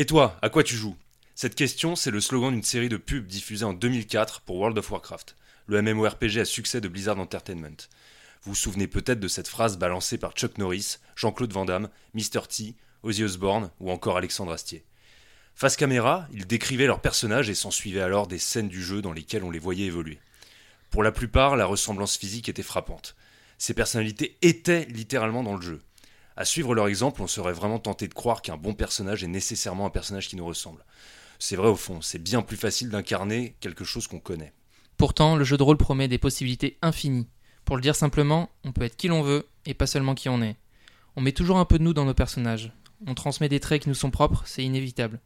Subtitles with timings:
[0.00, 0.96] Et toi, à quoi tu joues?
[1.34, 4.92] Cette question, c'est le slogan d'une série de pubs diffusée en 2004 pour World of
[4.92, 5.34] Warcraft,
[5.66, 7.88] le MMORPG à succès de Blizzard Entertainment.
[8.44, 12.42] Vous vous souvenez peut-être de cette phrase balancée par Chuck Norris, Jean-Claude Van Damme, Mr.
[12.48, 14.84] T, Ozzy Osbourne ou encore Alexandre Astier.
[15.56, 19.42] Face caméra, ils décrivaient leurs personnages et s'ensuivaient alors des scènes du jeu dans lesquelles
[19.42, 20.20] on les voyait évoluer.
[20.90, 23.16] Pour la plupart, la ressemblance physique était frappante.
[23.58, 25.80] Ces personnalités étaient littéralement dans le jeu.
[26.38, 29.86] À suivre leur exemple, on serait vraiment tenté de croire qu'un bon personnage est nécessairement
[29.86, 30.84] un personnage qui nous ressemble.
[31.40, 34.52] C'est vrai au fond, c'est bien plus facile d'incarner quelque chose qu'on connaît.
[34.98, 37.26] Pourtant, le jeu de rôle promet des possibilités infinies.
[37.64, 40.40] Pour le dire simplement, on peut être qui l'on veut et pas seulement qui on
[40.40, 40.54] est.
[41.16, 42.72] On met toujours un peu de nous dans nos personnages.
[43.08, 45.18] On transmet des traits qui nous sont propres, c'est inévitable.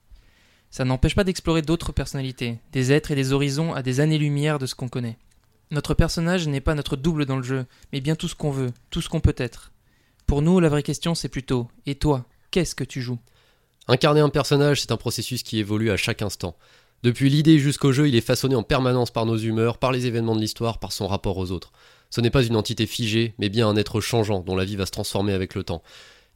[0.70, 4.64] Ça n'empêche pas d'explorer d'autres personnalités, des êtres et des horizons à des années-lumière de
[4.64, 5.18] ce qu'on connaît.
[5.72, 8.72] Notre personnage n'est pas notre double dans le jeu, mais bien tout ce qu'on veut,
[8.88, 9.71] tout ce qu'on peut être.
[10.26, 13.18] Pour nous, la vraie question c'est plutôt Et toi, qu'est-ce que tu joues?
[13.88, 16.56] Incarner un personnage, c'est un processus qui évolue à chaque instant.
[17.02, 20.36] Depuis l'idée jusqu'au jeu, il est façonné en permanence par nos humeurs, par les événements
[20.36, 21.72] de l'histoire, par son rapport aux autres.
[22.10, 24.86] Ce n'est pas une entité figée, mais bien un être changeant dont la vie va
[24.86, 25.82] se transformer avec le temps.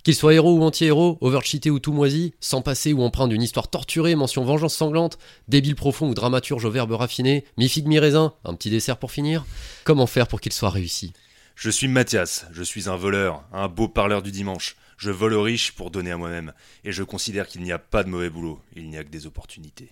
[0.03, 3.69] Qu'il soit héros ou anti-héros, overcheaté ou tout moisi, sans passé ou empreint d'une histoire
[3.69, 8.71] torturée, mention vengeance sanglante, débile profond ou dramaturge au verbe raffiné, mi-figue mi-raisin, un petit
[8.71, 9.45] dessert pour finir,
[9.85, 11.13] comment faire pour qu'il soit réussi?
[11.57, 14.77] Je suis Mathias, je suis un voleur, un beau parleur du dimanche.
[14.99, 16.53] Je vole aux riches pour donner à moi-même,
[16.85, 19.27] et je considère qu'il n'y a pas de mauvais boulot, il n'y a que des
[19.27, 19.89] opportunités.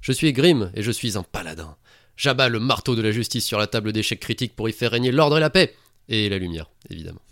[0.00, 1.76] Je suis Grim et je suis un paladin.
[2.16, 5.12] J'abats le marteau de la justice sur la table d'échecs critiques pour y faire régner
[5.12, 5.76] l'ordre et la paix.
[6.08, 7.22] Et la lumière, évidemment.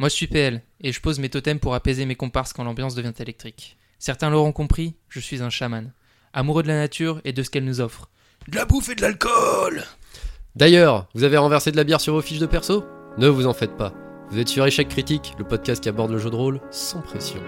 [0.00, 2.96] Moi je suis PL, et je pose mes totems pour apaiser mes comparses quand l'ambiance
[2.96, 3.76] devient électrique.
[4.00, 5.92] Certains l'auront compris, je suis un chaman.
[6.32, 8.10] Amoureux de la nature et de ce qu'elle nous offre.
[8.48, 9.84] De la bouffe et de l'alcool
[10.56, 12.84] D'ailleurs, vous avez renversé de la bière sur vos fiches de perso?
[13.20, 13.92] Ne vous en faites pas.
[14.30, 17.38] Vous êtes sur Échec Critique, le podcast qui aborde le jeu de rôle sans pression.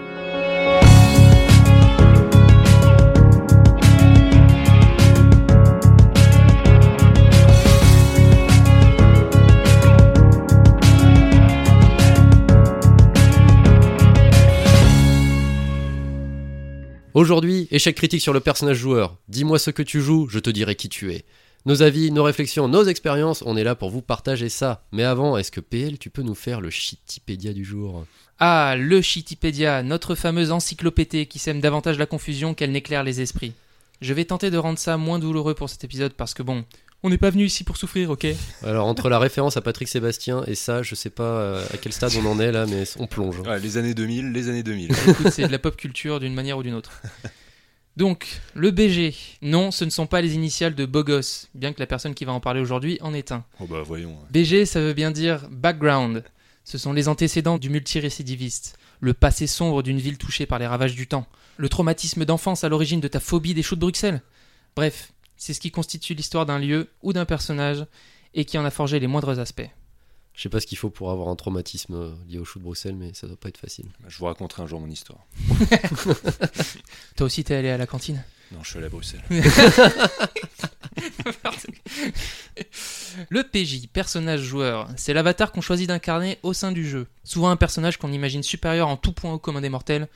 [17.15, 19.17] Aujourd'hui, échec critique sur le personnage joueur.
[19.27, 21.25] Dis-moi ce que tu joues, je te dirai qui tu es.
[21.65, 24.83] Nos avis, nos réflexions, nos expériences, on est là pour vous partager ça.
[24.91, 28.05] Mais avant, est-ce que PL, tu peux nous faire le Shitipédia du jour?
[28.37, 33.53] Ah, le Shitipédia, notre fameuse encyclopédie qui sème davantage la confusion qu'elle n'éclaire les esprits.
[34.01, 36.65] Je vais tenter de rendre ça moins douloureux pour cet épisode parce que bon,
[37.01, 38.27] on n'est pas venu ici pour souffrir, ok?
[38.63, 41.93] Alors, entre la référence à Patrick Sébastien et ça, je sais pas euh, à quel
[41.93, 43.39] stade on en est là, mais on plonge.
[43.39, 44.91] Ouais, les années 2000, les années 2000.
[45.07, 46.91] Écoute, c'est de la pop culture d'une manière ou d'une autre.
[47.95, 51.85] Donc, le BG, non, ce ne sont pas les initiales de Bogos, bien que la
[51.85, 53.45] personne qui va en parler aujourd'hui en est un.
[53.59, 54.17] Oh bah voyons.
[54.31, 56.23] BG, ça veut bien dire background.
[56.63, 60.95] Ce sont les antécédents du multirécidiviste, le passé sombre d'une ville touchée par les ravages
[60.95, 61.27] du temps,
[61.57, 64.21] le traumatisme d'enfance à l'origine de ta phobie des choux de Bruxelles.
[64.75, 67.85] Bref, c'est ce qui constitue l'histoire d'un lieu ou d'un personnage
[68.33, 69.69] et qui en a forgé les moindres aspects.
[70.33, 72.63] Je sais pas ce qu'il faut pour avoir un traumatisme euh, lié au chou de
[72.63, 73.85] Bruxelles, mais ça doit pas être facile.
[74.07, 75.19] Je vous raconterai un jour mon histoire.
[77.15, 78.23] Toi aussi, t'es allé à la cantine?
[78.51, 79.21] Non, je suis allé à Bruxelles.
[83.29, 87.05] Le PJ, personnage joueur, c'est l'avatar qu'on choisit d'incarner au sein du jeu.
[87.23, 90.07] Souvent un personnage qu'on imagine supérieur en tout point au commun des mortels,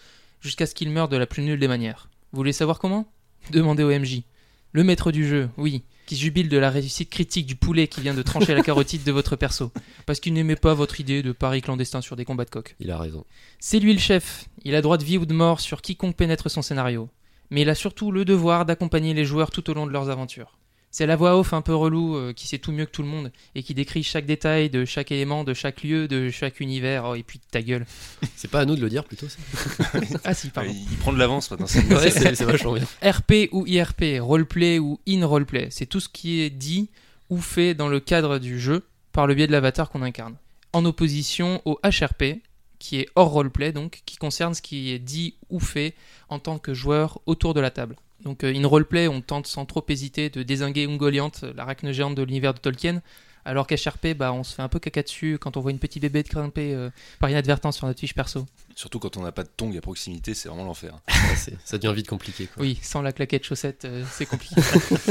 [0.42, 2.10] jusqu'à ce qu'il meure de la plus nulle des manières.
[2.32, 3.06] Vous voulez savoir comment?
[3.52, 4.24] Demandez au MJ.
[4.72, 8.16] Le maître du jeu, oui, qui jubile de la réussite critique du poulet qui vient
[8.16, 9.72] de trancher la carotide de votre perso,
[10.08, 12.76] parce qu'il n'aimait pas votre idée de pari clandestin sur des combats de coq.
[12.80, 13.26] Il a raison.
[13.60, 16.50] C'est lui le chef, il a droit de vie ou de mort sur quiconque pénètre
[16.50, 17.10] son scénario,
[17.52, 20.58] mais il a surtout le devoir d'accompagner les joueurs tout au long de leurs aventures.
[20.90, 23.08] C'est la voix off un peu relou euh, qui sait tout mieux que tout le
[23.08, 27.06] monde et qui décrit chaque détail de chaque élément, de chaque lieu, de chaque univers.
[27.06, 27.86] Oh, et puis ta gueule.
[28.36, 29.38] C'est pas à nous de le dire plutôt ça
[30.24, 30.72] Ah si, pardon.
[30.74, 31.68] Il prend de l'avance maintenant.
[31.68, 32.86] c'est- Ouais, c'est c'est vachement bien.
[33.12, 36.90] RP ou IRP, roleplay ou in-roleplay, c'est tout ce qui est dit
[37.30, 40.36] ou fait dans le cadre du jeu par le biais de l'avatar qu'on incarne.
[40.74, 42.42] En opposition au HRP,
[42.80, 45.94] qui est hors roleplay, donc, qui concerne ce qui est dit ou fait
[46.30, 47.96] en tant que joueur autour de la table.
[48.24, 52.24] Donc euh, in roleplay, on tente sans trop hésiter de désinguer Ungoliant, l'arachne géante de
[52.24, 53.02] l'univers de Tolkien,
[53.48, 56.02] alors qu'HRP, bah, on se fait un peu caca dessus quand on voit une petite
[56.02, 56.90] bébé de grimper euh,
[57.20, 58.46] par inadvertance sur notre fiche perso.
[58.76, 60.94] Surtout quand on n'a pas de tongs à proximité, c'est vraiment l'enfer.
[61.28, 62.48] Ouais, ça devient vite compliqué.
[62.48, 62.62] Quoi.
[62.64, 64.56] Oui, sans la claquette chaussette, euh, c'est compliqué.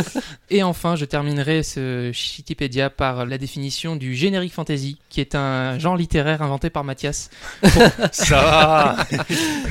[0.51, 5.79] Et enfin, je terminerai ce Shitipédia par la définition du générique fantasy, qui est un
[5.79, 7.31] genre littéraire inventé par Mathias
[8.13, 8.97] Ça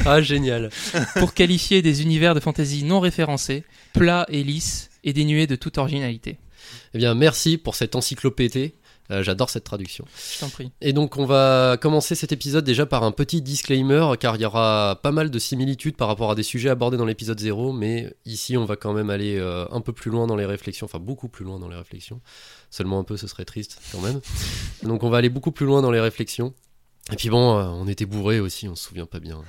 [0.05, 0.69] Ah, génial.
[1.15, 3.63] pour qualifier des univers de fantasy non référencés,
[3.93, 6.37] plats et lisses et dénués de toute originalité.
[6.93, 8.73] Eh bien, merci pour cette encyclopédie.
[9.11, 10.05] Euh, J'adore cette traduction.
[10.33, 10.71] Je t'en prie.
[10.81, 14.45] Et donc on va commencer cet épisode déjà par un petit disclaimer car il y
[14.45, 18.15] aura pas mal de similitudes par rapport à des sujets abordés dans l'épisode 0 mais
[18.25, 20.99] ici on va quand même aller euh, un peu plus loin dans les réflexions, enfin
[20.99, 22.19] beaucoup plus loin dans les réflexions.
[22.71, 24.21] Seulement un peu ce serait triste quand même.
[24.81, 26.53] donc on va aller beaucoup plus loin dans les réflexions.
[27.11, 29.41] Et puis bon, euh, on était bourré aussi, on se souvient pas bien.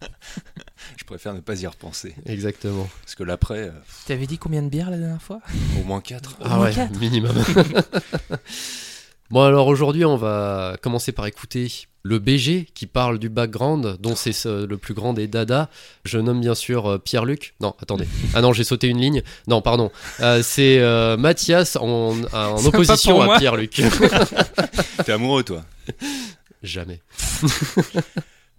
[0.96, 2.14] Je préfère ne pas y repenser.
[2.26, 2.86] Exactement.
[3.02, 3.72] Parce que l'après, euh,
[4.06, 5.40] T'avais dit combien de bières la dernière fois?
[5.80, 6.36] Au moins 4.
[6.44, 6.98] Au moins ouais, quatre.
[6.98, 7.32] minimum.
[9.30, 11.70] bon alors aujourd'hui on va commencer par écouter
[12.02, 15.68] le BG qui parle du background dont c'est ce- le plus grand des dada.
[16.04, 17.54] Je nomme bien sûr euh, Pierre-Luc.
[17.60, 18.06] Non, attendez.
[18.34, 19.22] Ah non, j'ai sauté une ligne.
[19.46, 19.90] Non, pardon.
[20.20, 23.38] Euh, c'est euh, Mathias en, en opposition à.
[23.38, 23.82] Pierre-Luc.
[25.04, 25.64] T'es amoureux, toi?
[26.62, 27.00] Jamais.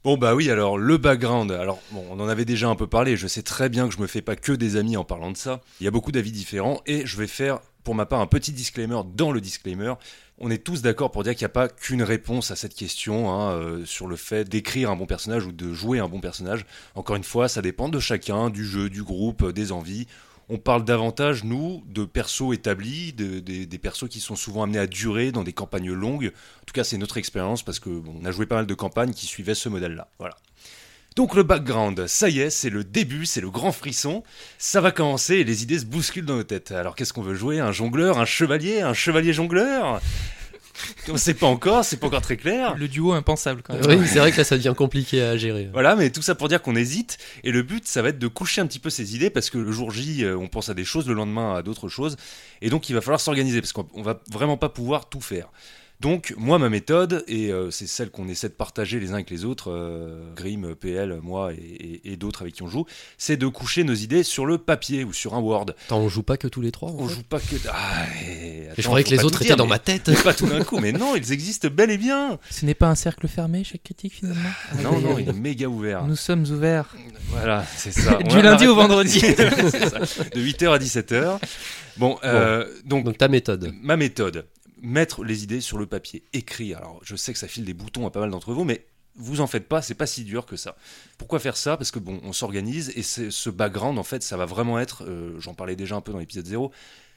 [0.05, 1.51] Bon bah oui alors le background.
[1.51, 3.17] Alors on en avait déjà un peu parlé.
[3.17, 5.35] Je sais très bien que je me fais pas que des amis en parlant de
[5.35, 5.59] ça.
[5.81, 8.53] Il y a beaucoup d'avis différents et je vais faire pour ma part un petit
[8.53, 9.93] disclaimer dans le disclaimer.
[10.37, 13.29] On est tous d'accord pour dire qu'il n'y a pas qu'une réponse à cette question
[13.29, 16.65] hein, euh, sur le fait d'écrire un bon personnage ou de jouer un bon personnage.
[16.95, 20.07] Encore une fois ça dépend de chacun du jeu du groupe euh, des envies
[20.49, 24.87] on parle davantage, nous, de persos établis, de- des- persos qui sont souvent amenés à
[24.87, 26.31] durer dans des campagnes longues.
[26.61, 28.73] En tout cas, c'est notre expérience parce que bon, on a joué pas mal de
[28.73, 30.09] campagnes qui suivaient ce modèle-là.
[30.19, 30.35] Voilà.
[31.15, 34.23] Donc le background, ça y est, c'est le début, c'est le grand frisson.
[34.57, 36.71] Ça va commencer et les idées se bousculent dans nos têtes.
[36.71, 37.59] Alors qu'est-ce qu'on veut jouer?
[37.59, 40.01] Un jongleur, un chevalier, un chevalier jongleur?
[41.07, 42.75] On sait pas encore, c'est pas encore très clair.
[42.75, 43.99] Le duo impensable quand même.
[43.99, 45.69] Oui, c'est vrai que là ça devient compliqué à gérer.
[45.71, 47.17] Voilà, mais tout ça pour dire qu'on hésite.
[47.43, 49.57] Et le but, ça va être de coucher un petit peu ses idées parce que
[49.57, 52.17] le jour J, euh, on pense à des choses, le lendemain à d'autres choses.
[52.61, 55.49] Et donc, il va falloir s'organiser parce qu'on on va vraiment pas pouvoir tout faire.
[56.01, 59.29] Donc, moi, ma méthode, et euh, c'est celle qu'on essaie de partager les uns avec
[59.29, 61.57] les autres, euh, Grim, PL, moi et,
[62.05, 62.85] et- et d'autres avec qui on joue,
[63.17, 65.65] c'est de coucher nos idées sur le papier ou sur un Word.
[65.87, 67.55] Attends, on joue pas que tous les trois On fait joue pas que.
[67.69, 70.07] Ah, et- attends, je croyais que les autres étaient dire, dans mais- ma tête.
[70.07, 72.39] mais Pas tout d'un coup, mais non, ils existent bel et bien.
[72.49, 74.49] Ce n'est pas un cercle fermé, chaque critique finalement
[74.81, 76.05] Non, Aïe, non, aïe, il est méga ouvert.
[76.05, 76.95] Nous sommes ouverts.
[77.31, 78.17] Voilà, c'est ça.
[78.29, 79.19] Du On lundi au vendredi.
[79.19, 79.35] C'est
[79.89, 79.99] ça.
[79.99, 81.39] De 8h à 17h.
[81.97, 83.73] Bon, euh, donc, Donc ta méthode.
[83.81, 84.45] ma méthode,
[84.81, 86.79] mettre les idées sur le papier, écrire.
[86.79, 88.85] Alors, je sais que ça file des boutons à pas mal d'entre vous, mais
[89.15, 90.75] vous en faites pas, c'est pas si dur que ça.
[91.17, 91.77] Pourquoi faire ça?
[91.77, 95.39] Parce que bon, on s'organise et ce background, en fait, ça va vraiment être, euh,
[95.39, 96.71] j'en parlais déjà un peu dans l'épisode 0,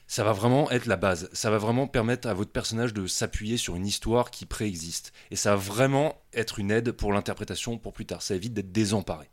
[0.07, 1.29] ça va vraiment être la base.
[1.33, 5.13] Ça va vraiment permettre à votre personnage de s'appuyer sur une histoire qui préexiste.
[5.31, 8.21] Et ça va vraiment être une aide pour l'interprétation pour plus tard.
[8.21, 9.29] Ça évite d'être désemparé.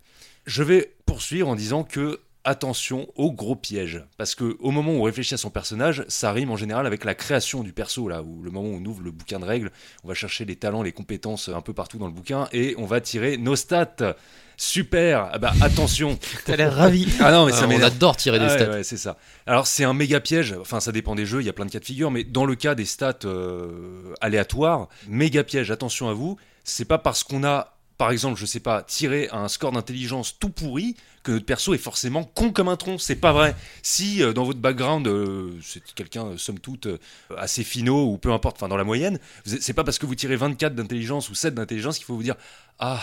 [0.47, 4.97] Je vais poursuivre en disant que attention aux gros pièges parce que au moment où
[4.97, 8.23] on réfléchit à son personnage, ça rime en général avec la création du perso là
[8.23, 9.71] où le moment où on ouvre le bouquin de règles,
[10.05, 12.87] on va chercher les talents, les compétences un peu partout dans le bouquin et on
[12.87, 14.15] va tirer nos stats.
[14.57, 15.31] Super.
[15.33, 16.19] Ah bah attention.
[16.45, 17.09] T'as l'air ravi.
[17.21, 18.71] Ah non mais ça Ah, on adore tirer des Ah ouais, stats.
[18.71, 19.17] ouais, c'est ça.
[19.47, 21.71] Alors c'est un méga piège, enfin ça dépend des jeux, il y a plein de
[21.71, 26.13] cas de figure, mais dans le cas des stats euh, aléatoires, méga piège, attention à
[26.13, 30.39] vous, c'est pas parce qu'on a, par exemple, je sais pas, tiré un score d'intelligence
[30.39, 33.55] tout pourri que notre perso est forcément con comme un tronc, c'est pas vrai.
[33.83, 36.99] Si euh, dans votre background euh, c'est quelqu'un, euh, somme toute, euh,
[37.37, 40.37] assez finot ou peu importe, enfin dans la moyenne, c'est pas parce que vous tirez
[40.37, 42.37] 24 d'intelligence ou 7 d'intelligence qu'il faut vous dire
[42.79, 43.01] Ah,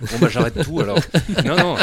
[0.00, 0.98] bon bah j'arrête tout alors.
[1.44, 1.76] Non, non,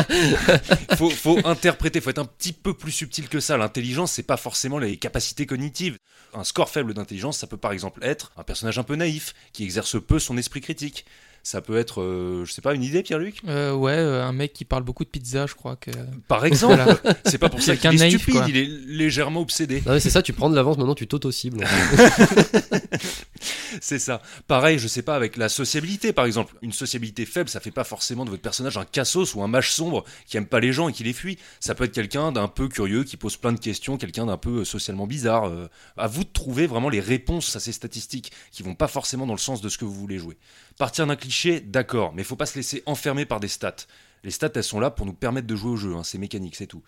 [0.97, 3.57] faut, faut interpréter, faut être un petit peu plus subtil que ça.
[3.57, 5.97] L'intelligence, c'est pas forcément les capacités cognitives.
[6.33, 9.63] Un score faible d'intelligence, ça peut par exemple être un personnage un peu naïf, qui
[9.63, 11.06] exerce peu son esprit critique.
[11.45, 13.42] Ça peut être, euh, je sais pas, une idée, Pierre-Luc?
[13.50, 15.92] Euh, ouais, euh, un mec qui parle beaucoup de pizza, je crois que.
[16.30, 16.98] Par exemple, Voilà.
[17.25, 18.45] c'est pas pour ça qu'il est naïf, stupide, quoi.
[18.48, 19.84] il est légèrement obsédé.
[19.86, 21.65] Non mais c'est ça, tu prends de l'avance, maintenant tu t'auto-cibles.
[23.81, 24.21] C'est ça.
[24.47, 26.55] Pareil, je sais pas, avec la sociabilité, par exemple.
[26.62, 29.71] Une sociabilité faible, ça fait pas forcément de votre personnage un cassos ou un mage
[29.71, 31.38] sombre qui aime pas les gens et qui les fuit.
[31.59, 34.62] Ça peut être quelqu'un d'un peu curieux qui pose plein de questions, quelqu'un d'un peu
[34.62, 35.45] euh, socialement bizarre.
[35.45, 39.25] Euh, à vous de trouver vraiment les réponses à ces statistiques qui vont pas forcément
[39.25, 40.38] dans le sens de ce que vous voulez jouer.
[40.77, 43.75] Partir d'un cliché, d'accord, mais faut pas se laisser enfermer par des stats.
[44.23, 46.55] Les stats, elles sont là pour nous permettre de jouer au jeu, hein, c'est mécanique,
[46.55, 46.81] c'est tout.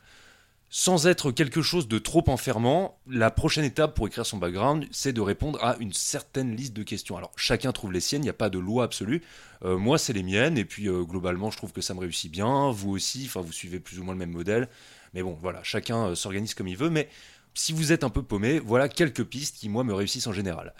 [0.78, 5.14] Sans être quelque chose de trop enfermant, la prochaine étape pour écrire son background, c'est
[5.14, 7.16] de répondre à une certaine liste de questions.
[7.16, 9.22] Alors chacun trouve les siennes, il n'y a pas de loi absolue.
[9.64, 12.30] Euh, moi, c'est les miennes, et puis euh, globalement, je trouve que ça me réussit
[12.30, 12.72] bien.
[12.72, 14.68] Vous aussi, enfin, vous suivez plus ou moins le même modèle.
[15.14, 16.90] Mais bon, voilà, chacun euh, s'organise comme il veut.
[16.90, 17.08] Mais
[17.54, 20.74] si vous êtes un peu paumé, voilà quelques pistes qui, moi, me réussissent en général.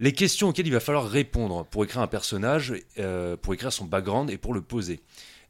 [0.00, 2.74] Les questions auxquelles il va falloir répondre pour écrire un personnage,
[3.40, 5.00] pour écrire son background et pour le poser.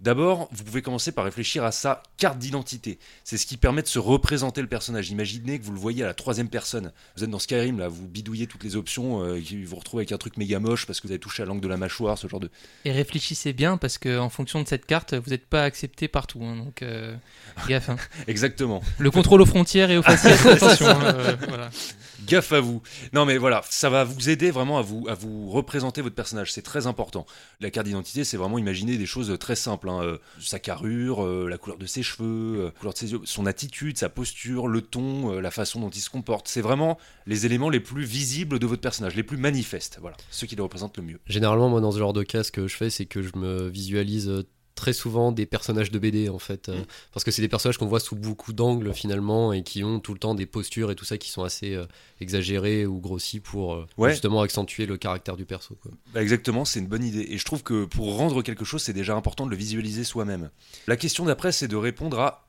[0.00, 2.98] D'abord, vous pouvez commencer par réfléchir à sa carte d'identité.
[3.24, 5.10] C'est ce qui permet de se représenter le personnage.
[5.10, 6.92] Imaginez que vous le voyez à la troisième personne.
[7.16, 10.18] Vous êtes dans Skyrim, là, vous bidouillez toutes les options, euh, vous retrouvez avec un
[10.18, 12.40] truc méga moche parce que vous avez touché à l'angle de la mâchoire, ce genre
[12.40, 12.50] de.
[12.84, 16.42] Et réfléchissez bien parce que en fonction de cette carte, vous n'êtes pas accepté partout.
[16.44, 17.16] hein, donc euh,
[17.66, 17.88] gaffe.
[17.88, 17.96] hein.
[18.26, 18.82] Exactement.
[18.98, 20.86] Le contrôle aux frontières et aux faciès, attention.
[20.88, 21.70] hein, euh, voilà.
[22.24, 22.82] Gaffe à vous.
[23.12, 26.52] Non mais voilà, ça va vous aider vraiment à vous, à vous représenter votre personnage,
[26.52, 27.26] c'est très important.
[27.60, 29.88] La carte d'identité, c'est vraiment imaginer des choses très simples.
[29.88, 33.12] hein, euh, sa carrure, euh, la couleur de ses cheveux, euh, la couleur de ses
[33.12, 36.48] yeux, son attitude, sa posture, le ton, la façon dont il se comporte.
[36.48, 39.98] C'est vraiment les éléments les plus visibles de votre personnage, les plus manifestes.
[40.00, 41.20] Voilà, ceux qui le représentent le mieux.
[41.26, 43.68] Généralement, moi, dans ce genre de cas, ce que je fais, c'est que je me
[43.68, 44.44] visualise
[44.76, 46.68] très souvent des personnages de BD, en fait.
[46.68, 46.84] euh, Mm.
[47.12, 50.12] Parce que c'est des personnages qu'on voit sous beaucoup d'angles, finalement, et qui ont tout
[50.12, 51.86] le temps des postures et tout ça qui sont assez euh,
[52.20, 54.10] exagérées ou grossies pour euh, Ouais.
[54.10, 55.76] justement accentuer le caractère du perso.
[55.82, 55.90] Quoi.
[56.14, 57.26] Bah exactement, c'est une bonne idée.
[57.30, 60.50] Et je trouve que pour rendre quelque chose, c'est déjà important de le visualiser soi-même.
[60.86, 62.42] La question d'après, c'est de répondre à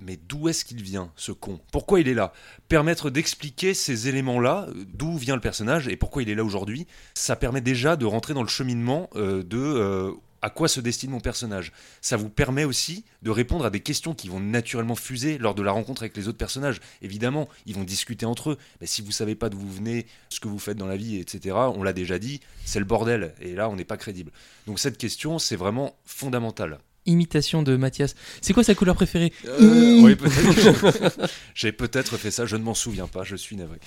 [0.00, 1.60] mais d'où est-ce qu'il vient, ce con?
[1.70, 2.32] Pourquoi il est là?
[2.68, 6.86] Permettre d'expliquer ces éléments-là, euh, d'où vient le personnage et pourquoi il est là aujourd'hui,
[7.14, 10.10] ça permet déjà de rentrer dans le cheminement euh, de euh,
[10.44, 11.72] à quoi se destine mon personnage.
[12.02, 15.62] Ça vous permet aussi de répondre à des questions qui vont naturellement fuser lors de
[15.62, 16.80] la rencontre avec les autres personnages.
[17.00, 18.58] Évidemment, ils vont discuter entre eux.
[18.82, 21.16] Mais si vous savez pas d'où vous venez, ce que vous faites dans la vie,
[21.16, 23.34] etc., on l'a déjà dit, c'est le bordel.
[23.40, 24.32] Et là, on n'est pas crédible.
[24.66, 26.78] Donc cette question, c'est vraiment fondamental.
[27.06, 28.14] Imitation de Mathias.
[28.42, 29.32] C'est quoi sa couleur préférée?
[29.60, 31.30] Oui, peut-être.
[31.54, 33.78] J'ai peut-être fait ça, je ne m'en souviens pas, je suis navré.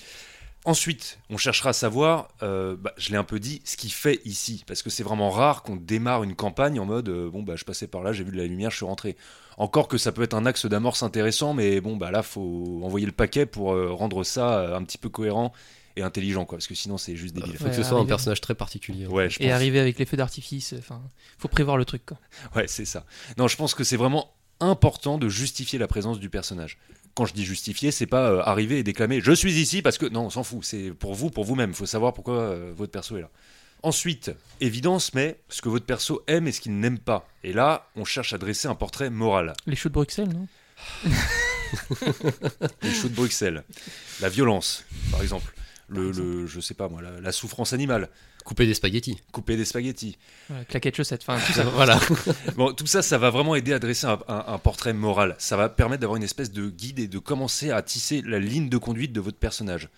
[0.67, 4.19] Ensuite, on cherchera à savoir, euh, bah, je l'ai un peu dit, ce qu'il fait
[4.25, 4.65] ici.
[4.67, 7.63] Parce que c'est vraiment rare qu'on démarre une campagne en mode euh, bon, bah, je
[7.63, 9.15] passais par là, j'ai vu de la lumière, je suis rentré.
[9.57, 13.05] Encore que ça peut être un axe d'amorce intéressant, mais bon, bah là, faut envoyer
[13.05, 15.53] le paquet pour euh, rendre ça euh, un petit peu cohérent
[15.95, 16.57] et intelligent, quoi.
[16.57, 17.53] Parce que sinon, c'est juste débile.
[17.53, 19.07] Il faut Ouais, que ce soit un personnage très particulier.
[19.07, 19.53] Ouais, je Et pense.
[19.55, 20.75] arriver avec les feux d'artifice.
[20.77, 21.01] Enfin,
[21.39, 22.05] faut prévoir le truc.
[22.05, 22.17] Quoi.
[22.57, 23.05] Ouais, c'est ça.
[23.37, 26.77] Non, je pense que c'est vraiment important de justifier la présence du personnage.
[27.15, 30.05] Quand je dis justifier, c'est pas euh, arriver et déclamer je suis ici parce que
[30.05, 30.63] non, on s'en fout.
[30.63, 31.71] C'est pour vous, pour vous-même.
[31.71, 33.29] Il faut savoir pourquoi euh, votre perso est là.
[33.83, 37.27] Ensuite, évidence, mais ce que votre perso aime et ce qu'il n'aime pas.
[37.43, 39.53] Et là, on cherche à dresser un portrait moral.
[39.65, 40.47] Les shows de Bruxelles, non?
[42.81, 43.63] Les shows de Bruxelles,
[44.21, 45.53] la violence, par exemple.
[45.89, 48.09] Le, le- je sais pas moi, la, la souffrance animale,
[48.43, 49.17] Couper des spaghettis.
[49.31, 50.17] couper des spaghettis.
[50.49, 51.21] Voilà, Claquettes chaussettes.
[51.25, 51.63] Enfin, tout ça.
[51.73, 51.99] voilà.
[52.57, 55.35] Bon, tout ça, ça va vraiment aider à dresser un, un- un portrait moral.
[55.37, 58.67] Ça va permettre d'avoir une espèce de guide et de commencer à tisser la ligne
[58.69, 59.89] de conduite de votre personnage.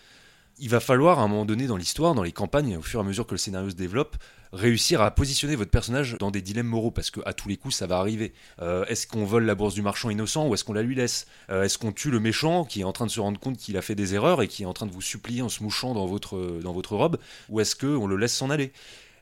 [0.62, 3.04] Il va falloir, à un moment donné dans l'histoire, dans les campagnes, au fur et
[3.04, 4.18] à mesure que le scénario se développe,
[4.52, 7.76] réussir à positionner votre personnage dans des dilemmes moraux, parce que à tous les coups,
[7.76, 8.34] ça va arriver.
[8.62, 11.28] Euh, est-ce qu'on vole la bourse du marchand innocent ou est-ce qu'on la lui laisse?
[11.50, 13.78] Euh, Est-ce qu'on tue le méchant qui est en train de se rendre compte qu'il
[13.78, 15.94] a fait des erreurs et qui est en train de vous supplier en se mouchant
[15.94, 17.20] dans votre, dans votre robe?
[17.48, 18.74] Ou est-ce qu'on le laisse s'en aller?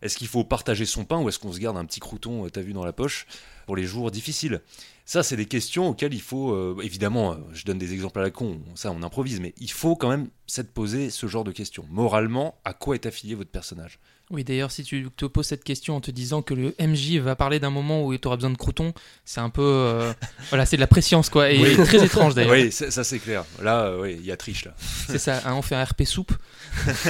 [0.02, 2.50] Est-ce qu'il faut partager son pain ou est-ce qu'on se garde un petit crouton, euh,
[2.50, 3.28] t'as vu, dans la poche
[3.66, 4.62] pour les jours difficiles?
[5.10, 8.24] Ça, c'est des questions auxquelles il faut, euh, évidemment, euh, je donne des exemples à
[8.24, 11.54] la con, ça on improvise, mais il faut quand même s'être posé ce genre de
[11.54, 11.86] questions.
[11.90, 14.00] Moralement, à quoi est affilié votre personnage?
[14.32, 17.38] Oui, d'ailleurs, si tu te poses cette question en te disant que le MJ va
[17.38, 19.62] parler d'un moment où tu auras besoin de croutons, c'est un peu.
[19.64, 20.12] euh,
[20.50, 21.52] voilà, c'est de la préscience, quoi.
[21.52, 21.78] Et Oui.
[21.86, 22.52] très étrange, d'ailleurs.
[22.52, 23.46] Oui, ça ça, c'est clair.
[23.64, 24.76] Là, euh, oui, il y a triche là.
[25.08, 26.34] C'est ça, hein, on fait un RP soupe.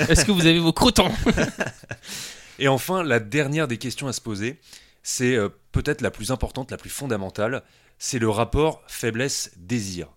[0.07, 1.09] Est-ce que vous avez vos croutons?
[2.59, 4.59] Et enfin, la dernière des questions à se poser,
[5.01, 5.35] c'est
[5.71, 7.63] peut-être la plus importante, la plus fondamentale,
[7.97, 10.15] c'est le rapport faiblesse-désir.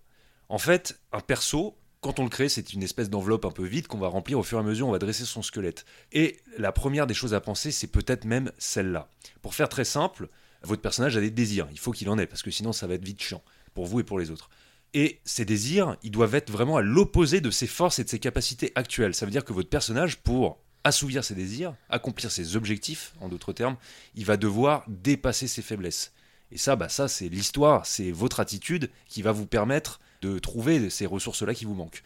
[0.49, 3.87] En fait, un perso, quand on le crée, c'est une espèce d'enveloppe un peu vide
[3.87, 5.85] qu'on va remplir au fur et à mesure, on va dresser son squelette.
[6.11, 9.09] Et la première des choses à penser, c'est peut-être même celle-là.
[9.41, 10.29] Pour faire très simple,
[10.63, 12.95] votre personnage a des désirs, il faut qu'il en ait, parce que sinon ça va
[12.95, 14.49] être vite chiant, pour vous et pour les autres.
[14.93, 18.19] Et ces désirs, ils doivent être vraiment à l'opposé de ses forces et de ses
[18.19, 19.15] capacités actuelles.
[19.15, 23.53] Ça veut dire que votre personnage, pour assouvir ses désirs, accomplir ses objectifs, en d'autres
[23.53, 23.77] termes,
[24.15, 26.11] il va devoir dépasser ses faiblesses.
[26.51, 30.89] Et ça, bah ça, c'est l'histoire, c'est votre attitude qui va vous permettre de trouver
[30.89, 32.03] ces ressources-là qui vous manquent.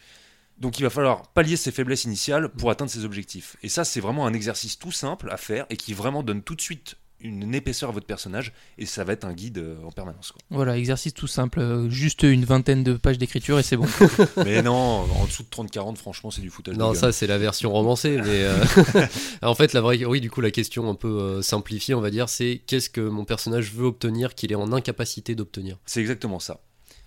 [0.58, 3.56] Donc il va falloir pallier ses faiblesses initiales pour atteindre ses objectifs.
[3.62, 6.54] Et ça, c'est vraiment un exercice tout simple à faire et qui vraiment donne tout
[6.54, 9.90] de suite une épaisseur à votre personnage et ça va être un guide euh, en
[9.90, 10.32] permanence.
[10.32, 10.40] quoi.
[10.50, 13.86] Voilà, exercice tout simple, euh, juste une vingtaine de pages d'écriture et c'est bon.
[14.44, 17.38] Mais non, en dessous de 30-40, franchement, c'est du foutage Non, de ça c'est la
[17.38, 18.64] version romancée, mais euh,
[19.42, 22.10] en fait la vraie, oui, du coup la question un peu euh, simplifiée, on va
[22.10, 25.78] dire, c'est qu'est-ce que mon personnage veut obtenir qu'il est en incapacité d'obtenir?
[25.86, 26.60] C'est exactement ça.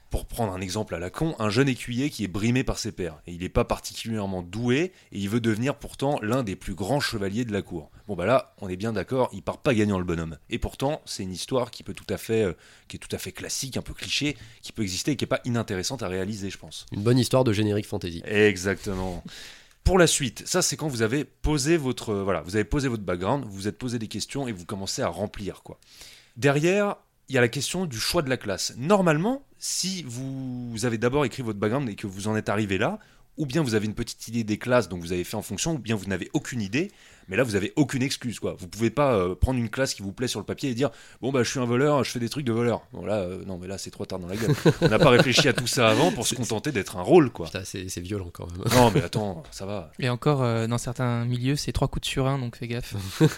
[0.09, 2.91] Pour prendre un exemple à la con, un jeune écuyer qui est brimé par ses
[2.91, 6.73] pairs, et il n'est pas particulièrement doué, et il veut devenir pourtant l'un des plus
[6.73, 7.91] grands chevaliers de la cour.
[8.07, 10.39] Bon bah là, on est bien d'accord, il part pas gagnant le bonhomme.
[10.49, 12.53] Et pourtant, c'est une histoire qui peut tout à fait, euh,
[12.87, 15.27] qui est tout à fait classique, un peu cliché, qui peut exister et qui est
[15.27, 16.87] pas inintéressante à réaliser, je pense.
[16.91, 18.23] Une bonne histoire de générique fantasy.
[18.25, 19.23] Exactement.
[19.83, 23.03] Pour la suite, ça c'est quand vous avez posé votre voilà, vous avez posé votre
[23.03, 25.79] background, vous vous êtes posé des questions et vous commencez à remplir quoi.
[26.35, 26.97] Derrière,
[27.27, 28.73] il y a la question du choix de la classe.
[28.77, 32.99] Normalement, si vous avez d'abord écrit votre background et que vous en êtes arrivé là,
[33.37, 35.73] ou bien vous avez une petite idée des classes donc vous avez fait en fonction,
[35.73, 36.91] ou bien vous n'avez aucune idée,
[37.27, 38.55] mais là vous avez aucune excuse quoi.
[38.57, 40.91] Vous pouvez pas euh, prendre une classe qui vous plaît sur le papier et dire
[41.21, 42.81] bon bah je suis un voleur, je fais des trucs de voleur.
[42.91, 44.53] Bon là euh, non mais là c'est trop tard dans la gueule.
[44.81, 47.49] On n'a pas réfléchi à tout ça avant pour se contenter d'être un rôle quoi.
[47.63, 48.65] C'est c'est violent quand même.
[48.73, 49.91] Non mais attends, ça va.
[49.99, 52.95] Et encore, euh, dans certains milieux, c'est trois coups de surin, donc fais gaffe.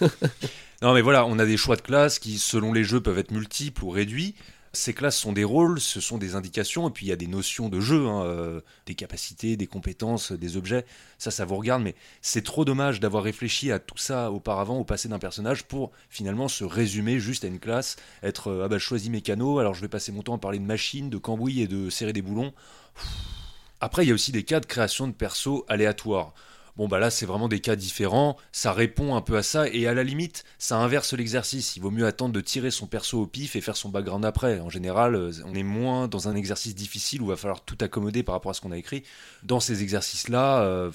[0.82, 3.30] Non mais voilà, on a des choix de classes qui selon les jeux peuvent être
[3.30, 4.34] multiples ou réduits.
[4.74, 7.26] Ces classes sont des rôles, ce sont des indications, et puis il y a des
[7.26, 10.86] notions de jeu, hein, euh, des capacités, des compétences, des objets.
[11.18, 14.84] Ça, ça vous regarde, mais c'est trop dommage d'avoir réfléchi à tout ça auparavant, au
[14.84, 18.78] passé d'un personnage, pour finalement se résumer juste à une classe, être euh, ah bah
[18.78, 21.18] je choisis mes canaux, alors je vais passer mon temps à parler de machines, de
[21.18, 22.54] cambouis et de serrer des boulons.
[23.82, 26.32] Après, il y a aussi des cas de création de persos aléatoires.
[26.76, 28.38] Bon, bah là, c'est vraiment des cas différents.
[28.50, 29.68] Ça répond un peu à ça.
[29.68, 31.76] Et à la limite, ça inverse l'exercice.
[31.76, 34.58] Il vaut mieux attendre de tirer son perso au pif et faire son background après.
[34.58, 37.76] En général, euh, on est moins dans un exercice difficile où il va falloir tout
[37.80, 39.02] accommoder par rapport à ce qu'on a écrit.
[39.42, 40.90] Dans ces exercices-là, euh,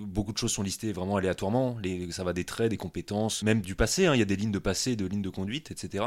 [0.00, 1.76] beaucoup de choses sont listées vraiment aléatoirement.
[2.10, 4.06] Ça va des traits, des compétences, même du passé.
[4.06, 4.14] hein.
[4.14, 6.04] Il y a des lignes de passé, de lignes de conduite, etc.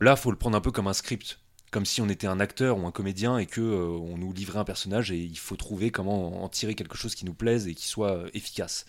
[0.00, 1.38] Là, faut le prendre un peu comme un script
[1.70, 4.58] comme si on était un acteur ou un comédien et que euh, on nous livrait
[4.58, 7.74] un personnage et il faut trouver comment en tirer quelque chose qui nous plaise et
[7.74, 8.86] qui soit euh, efficace.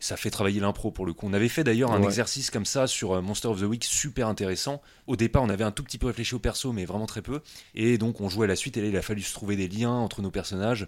[0.00, 1.26] Ça fait travailler l'impro pour le coup.
[1.28, 2.06] On avait fait d'ailleurs un Ouais.
[2.06, 4.82] exercice comme ça sur euh, Monster of the Week super intéressant.
[5.06, 7.40] Au départ, on avait un tout petit peu réfléchi au perso, mais vraiment très peu.
[7.76, 9.68] Et donc on jouait à la suite et là il a fallu se trouver des
[9.68, 10.86] liens entre nos personnages,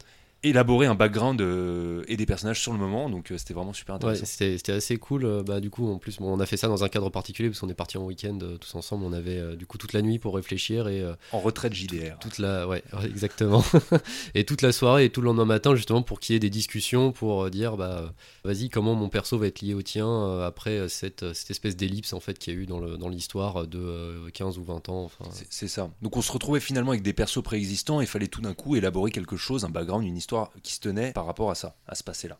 [0.48, 3.10] élaborer un background euh, et des personnages sur le moment.
[3.10, 4.24] Donc euh, c'était vraiment super Ouais, intéressant.
[4.26, 5.24] c'était c'était assez cool.
[5.24, 7.48] euh, Bah, du coup, en plus, bon, on a fait ça dans un cadre particulier
[7.48, 9.04] parce qu'on est parti en week-end euh, tous ensemble.
[9.04, 12.18] On avait du coup toute la nuit pour réfléchir et En retraite JDR.
[12.20, 13.64] toute la, ouais, exactement.
[14.34, 16.50] et toute la soirée et tout le lendemain matin, justement, pour qu'il y ait des
[16.50, 18.12] discussions pour dire, bah,
[18.44, 22.20] vas-y, comment mon perso va être lié au tien après cette, cette espèce d'ellipse en
[22.20, 25.04] fait qu'il y a eu dans le- dans l'histoire de euh, 15 ou 20 ans.
[25.04, 25.90] Enfin, C'est- C'est ça.
[26.02, 28.76] Donc on se retrouvait finalement avec des persos préexistants et il fallait tout d'un coup
[28.76, 31.94] élaborer quelque chose, un background, une histoire qui se tenait par rapport à ça, à
[31.94, 32.38] ce passé-là.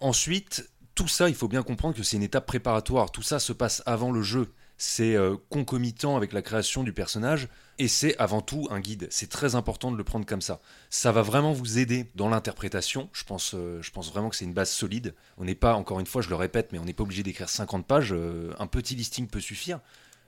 [0.00, 3.10] Ensuite, tout ça, il faut bien comprendre que c'est une étape préparatoire.
[3.10, 4.52] Tout ça se passe avant le jeu.
[4.76, 7.48] C'est euh, concomitant avec la création du personnage
[7.78, 9.08] et c'est avant tout un guide.
[9.10, 10.60] C'est très important de le prendre comme ça.
[10.88, 13.10] Ça va vraiment vous aider dans l'interprétation.
[13.12, 15.14] Je pense, euh, je pense vraiment que c'est une base solide.
[15.36, 17.48] On n'est pas, encore une fois, je le répète, mais on n'est pas obligé d'écrire
[17.48, 18.12] 50 pages.
[18.12, 19.80] Euh, un petit listing peut suffire.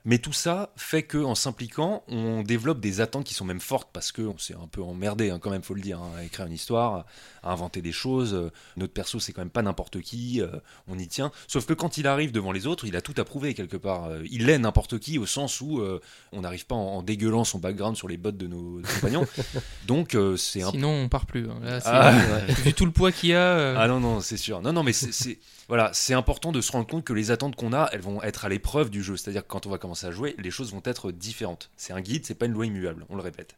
[0.05, 3.87] Mais tout ça fait que en s'impliquant, on développe des attentes qui sont même fortes
[3.93, 6.23] parce que on s'est un peu emmerdé, hein, quand même, faut le dire, hein, à
[6.25, 7.05] écrire une histoire,
[7.41, 8.33] à inventer des choses.
[8.33, 10.47] Euh, Notre perso, c'est quand même pas n'importe qui, euh,
[10.89, 11.31] on y tient.
[11.47, 14.05] Sauf que quand il arrive devant les autres, il a tout approuvé quelque part.
[14.07, 16.01] Euh, Il est n'importe qui au sens où euh,
[16.33, 19.25] on n'arrive pas en, en dégueulant son background sur les bottes de nos compagnons.
[19.87, 21.49] Donc euh, c'est un Sinon, on part plus.
[21.49, 21.59] hein.
[21.63, 22.11] Là, Ah.
[22.63, 23.79] Vu tout le poids qu'il y a.
[23.79, 24.61] Ah non, non, c'est sûr.
[24.61, 27.73] Non, non, mais c'est voilà, c'est important de se rendre compte que les attentes qu'on
[27.73, 29.15] a, elles vont être à l'épreuve du jeu.
[29.15, 31.69] C'est-à-dire que quand on va commencer à jouer, les choses vont être différentes.
[31.77, 33.55] C'est un guide, c'est pas une loi immuable, on le répète.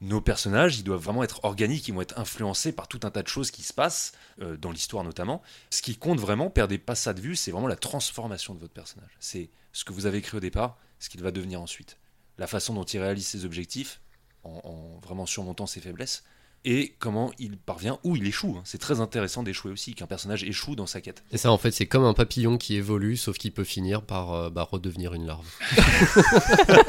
[0.00, 3.22] Nos personnages, ils doivent vraiment être organiques, ils vont être influencés par tout un tas
[3.22, 5.42] de choses qui se passent, euh, dans l'histoire notamment.
[5.70, 8.72] Ce qui compte vraiment, perdez pas ça de vue, c'est vraiment la transformation de votre
[8.72, 9.10] personnage.
[9.20, 11.98] C'est ce que vous avez écrit au départ, ce qu'il va devenir ensuite.
[12.38, 14.00] La façon dont il réalise ses objectifs,
[14.42, 16.24] en, en vraiment surmontant ses faiblesses,
[16.64, 18.54] et comment il parvient ou il échoue.
[18.56, 18.62] hein.
[18.64, 21.24] C'est très intéressant d'échouer aussi, qu'un personnage échoue dans sa quête.
[21.32, 24.32] Et ça, en fait, c'est comme un papillon qui évolue, sauf qu'il peut finir par
[24.32, 25.46] euh, bah, redevenir une larve.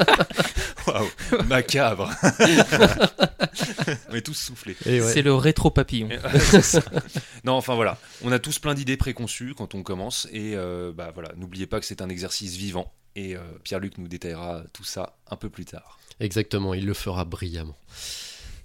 [0.88, 1.08] Waouh,
[1.48, 2.10] macabre.
[4.10, 4.76] On est tous soufflés.
[4.86, 5.02] Ouais.
[5.02, 6.10] C'est le rétro-papillon.
[6.40, 6.82] C'est ça.
[7.44, 11.12] non, enfin voilà, on a tous plein d'idées préconçues quand on commence, et euh, bah
[11.14, 12.94] voilà, n'oubliez pas que c'est un exercice vivant.
[13.16, 16.00] Et euh, Pierre-Luc nous détaillera tout ça un peu plus tard.
[16.20, 17.78] Exactement, il le fera brillamment.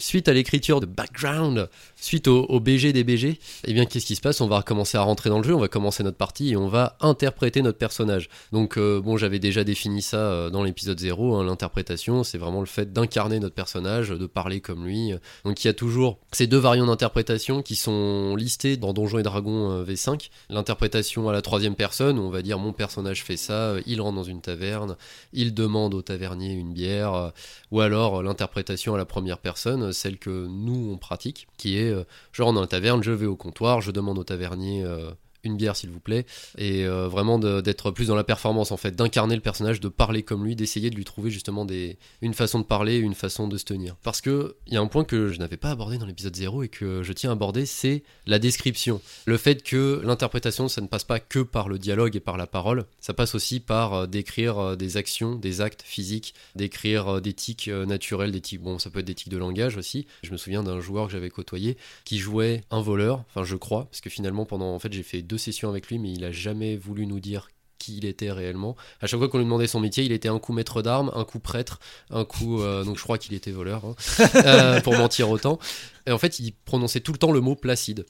[0.01, 4.21] Suite à l'écriture de background, suite au, BG des BG, eh bien qu'est-ce qui se
[4.21, 4.41] passe?
[4.41, 6.69] On va recommencer à rentrer dans le jeu, on va commencer notre partie et on
[6.69, 8.29] va interpréter notre personnage.
[8.53, 12.61] Donc euh, bon, j'avais déjà défini ça euh, dans l'épisode 0, hein, l'interprétation, c'est vraiment
[12.61, 15.15] le fait d'incarner notre personnage, de parler comme lui.
[15.45, 19.25] Donc il y a toujours ces deux variantes d'interprétation qui sont listées dans Donjons et
[19.25, 20.31] Dragons euh, V5.
[20.49, 24.15] L'interprétation à la troisième personne, où on va dire mon personnage fait ça, il rentre
[24.15, 24.97] dans une taverne,
[25.33, 27.33] il demande au tavernier une bière,
[27.73, 32.05] ou alors l'interprétation à la première personne, celle que nous on pratique, qui est euh,
[32.33, 35.11] je rentre dans la taverne, je vais au comptoir, je demande au tavernier euh,
[35.49, 38.95] une bière s'il vous plaît, et euh, vraiment d'être plus dans la performance en fait,
[38.95, 42.61] d'incarner le personnage, de parler comme lui, d'essayer de lui trouver justement des, une façon
[42.61, 43.97] de parler, une façon de se tenir.
[44.03, 46.63] Parce que il y a un point que je n'avais pas abordé dans l'épisode 0
[46.63, 49.01] et que je tiens à aborder, c'est la description.
[49.27, 52.47] Le fait que l'interprétation, ça ne passe pas que par le dialogue et par la
[52.47, 57.33] parole, ça passe aussi par euh, décrire euh, des actions, des actes physiques, d'écrire des
[57.33, 60.07] tics naturels, des tics, bon, ça peut être des tics de langage aussi.
[60.23, 63.87] Je me souviens d'un joueur que j'avais côtoyé qui jouait un voleur, enfin je crois,
[63.87, 66.33] parce que finalement pendant, en fait j'ai fait deux sessions avec lui, mais il a
[66.33, 67.49] jamais voulu nous dire
[67.79, 68.77] qui il était réellement.
[69.01, 71.25] À chaque fois qu'on lui demandait son métier, il était un coup maître d'armes, un
[71.25, 73.95] coup prêtre, un coup, euh, donc je crois qu'il était voleur, hein,
[74.35, 75.59] euh, pour mentir autant.
[76.07, 78.05] Et en fait, il prononçait tout le temps le mot placide.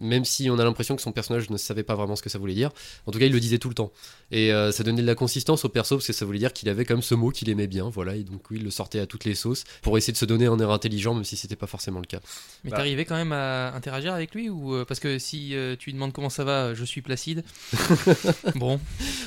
[0.00, 2.38] Même si on a l'impression que son personnage ne savait pas vraiment ce que ça
[2.38, 2.70] voulait dire.
[3.06, 3.92] En tout cas, il le disait tout le temps.
[4.30, 6.68] Et euh, ça donnait de la consistance au perso parce que ça voulait dire qu'il
[6.68, 8.16] avait quand même ce mot qu'il aimait bien, voilà.
[8.16, 10.46] Et donc oui, il le sortait à toutes les sauces pour essayer de se donner
[10.46, 12.20] un air intelligent, même si c'était pas forcément le cas.
[12.64, 12.78] Mais Bah.
[12.78, 15.94] t'arrivais quand même à interagir avec lui ou euh, parce que si euh, tu lui
[15.94, 17.44] demandes comment ça va, je suis Placide.
[18.54, 18.80] bon,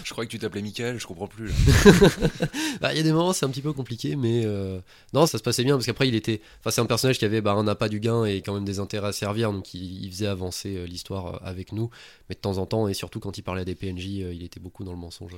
[0.03, 1.51] Je crois que tu t'appelais Michael, je comprends plus.
[2.81, 4.79] Bah, il y a des moments, c'est un petit peu compliqué, mais euh,
[5.13, 6.41] non, ça se passait bien parce qu'après, il était.
[6.59, 8.79] Enfin, c'est un personnage qui avait bah, un appât du gain et quand même des
[8.79, 11.89] intérêts à servir, donc il, il faisait avancer euh, l'histoire euh, avec nous.
[12.29, 14.43] Mais de temps en temps, et surtout quand il parlait à des PNJ, euh, il
[14.43, 15.35] était beaucoup dans le mensonge.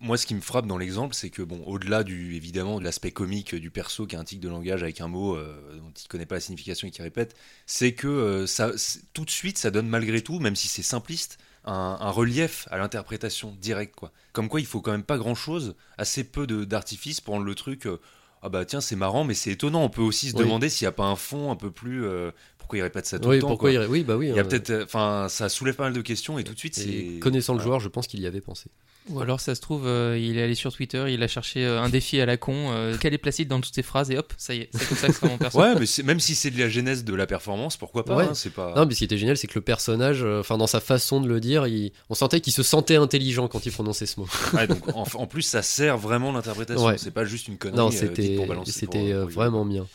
[0.00, 3.10] Moi, ce qui me frappe dans l'exemple, c'est que, bon, au-delà du, évidemment, de l'aspect
[3.10, 6.08] comique du perso qui a un tic de langage avec un mot euh, dont il
[6.08, 7.34] connaît pas la signification et qui répète,
[7.66, 8.70] c'est que euh, ça,
[9.14, 12.78] tout de suite, ça donne malgré tout, même si c'est simpliste, un, un relief à
[12.78, 14.12] l'interprétation directe, quoi.
[14.32, 17.54] Comme quoi, il faut quand même pas grand-chose, assez peu de- d'artifice pour rendre le
[17.54, 17.86] truc.
[17.86, 17.98] euh,
[18.40, 19.82] ah bah tiens, c'est marrant, mais c'est étonnant.
[19.82, 20.40] On peut aussi se Oui.
[20.44, 22.04] demander s'il n'y a pas un fond un peu plus.
[22.06, 22.30] euh,
[22.68, 23.82] pourquoi il répète ça tout Oui, le temps pourquoi quoi.
[23.84, 23.88] il...
[23.88, 24.28] Oui, bah oui.
[24.28, 24.44] Il y a hein.
[24.44, 27.54] peut-être, euh, enfin, ça soulève pas mal de questions et tout de suite, Et connaissant
[27.54, 28.66] le joueur, je pense qu'il y avait pensé.
[29.08, 31.80] ou alors ça se trouve, euh, il est allé sur Twitter, il a cherché euh,
[31.80, 34.32] un défi à la con, euh, quel est Placide dans toutes ses phrases et hop,
[34.36, 35.58] ça y est, c'est comme ça que sera mon perso.
[35.58, 38.24] Ouais, mais même si c'est de la genèse de la performance, pourquoi pas Ouais.
[38.24, 38.74] hein, C'est pas.
[38.76, 41.22] Non, mais ce qui était génial, c'est que le personnage, euh, enfin, dans sa façon
[41.22, 44.28] de le dire, il- on sentait qu'il se sentait intelligent quand il prononçait ce mot.
[44.52, 46.84] Ouais, donc en, en plus, ça sert vraiment l'interprétation.
[46.84, 46.98] Ouais.
[46.98, 47.78] C'est pas juste une connerie.
[47.78, 49.86] Non, c'était pour balancer c'était pour- pour- vraiment bien.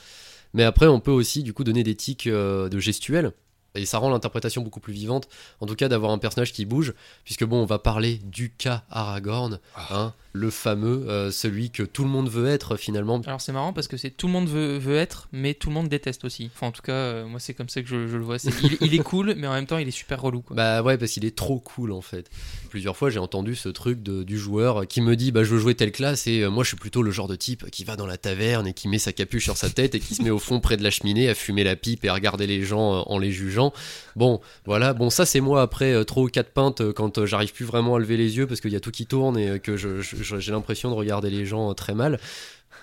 [0.53, 3.31] Mais après, on peut aussi du coup donner des tics euh, de gestuels.
[3.75, 5.27] Et ça rend l'interprétation beaucoup plus vivante,
[5.59, 8.83] en tout cas d'avoir un personnage qui bouge, puisque bon, on va parler du cas
[8.91, 9.87] Aragorn, Ah.
[9.97, 13.21] hein, le fameux, euh, celui que tout le monde veut être finalement.
[13.27, 15.75] Alors c'est marrant parce que c'est tout le monde veut, veut être, mais tout le
[15.75, 16.49] monde déteste aussi.
[16.55, 18.37] Enfin en tout cas, euh, moi c'est comme ça que je, je le vois.
[18.63, 20.41] Il, il est cool, mais en même temps il est super relou.
[20.41, 20.55] Quoi.
[20.55, 22.31] Bah ouais, parce qu'il est trop cool en fait.
[22.71, 25.59] Plusieurs fois, j'ai entendu ce truc de- du joueur qui me dit bah je veux
[25.59, 27.95] jouer telle classe et euh, moi je suis plutôt le genre de type qui va
[27.95, 30.31] dans la taverne et qui met sa capuche sur sa tête et qui se met
[30.31, 33.03] au fond près de la cheminée à fumer la pipe et à regarder les gens
[33.03, 33.71] en les jugeant.
[34.15, 37.95] Bon, voilà, bon ça c'est moi après trois ou quatre pintes quand j'arrive plus vraiment
[37.95, 40.22] à lever les yeux parce qu'il y a tout qui tourne et que je- je-
[40.23, 42.19] j'ai l'impression de regarder les gens euh, très mal.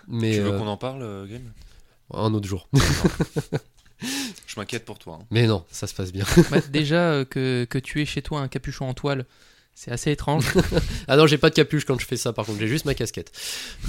[0.09, 1.53] Mais Tu veux euh, qu'on en parle, euh, Game
[2.13, 2.69] un autre jour.
[4.47, 5.19] Je m'inquiète pour toi.
[5.21, 5.27] hein.
[5.31, 6.25] Mais non, ça se passe bien.
[6.51, 9.27] Bah, déjà que, que tu aies chez toi un capuchon en toile,
[9.75, 10.47] c'est assez étrange.
[11.09, 12.95] Ah non, j'ai pas de capuche quand je fais ça, par contre, j'ai juste ma
[12.95, 13.31] casquette.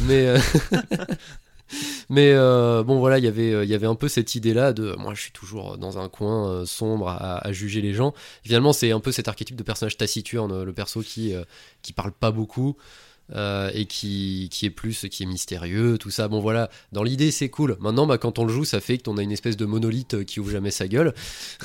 [0.01, 0.37] Mais, euh,
[2.09, 4.95] mais euh, bon, voilà, il y avait, il y avait un peu cette idée-là de
[4.97, 8.13] moi, je suis toujours dans un coin euh, sombre à, à juger les gens.
[8.43, 11.43] Finalement, c'est un peu cet archétype de personnage taciturne, le perso qui, euh,
[11.81, 12.75] qui parle pas beaucoup.
[13.33, 16.27] Euh, et qui, qui est plus qui est mystérieux tout ça.
[16.27, 16.69] Bon voilà.
[16.91, 17.77] Dans l'idée c'est cool.
[17.79, 20.39] Maintenant bah, quand on le joue ça fait qu'on a une espèce de monolithe qui
[20.39, 21.13] ouvre jamais sa gueule.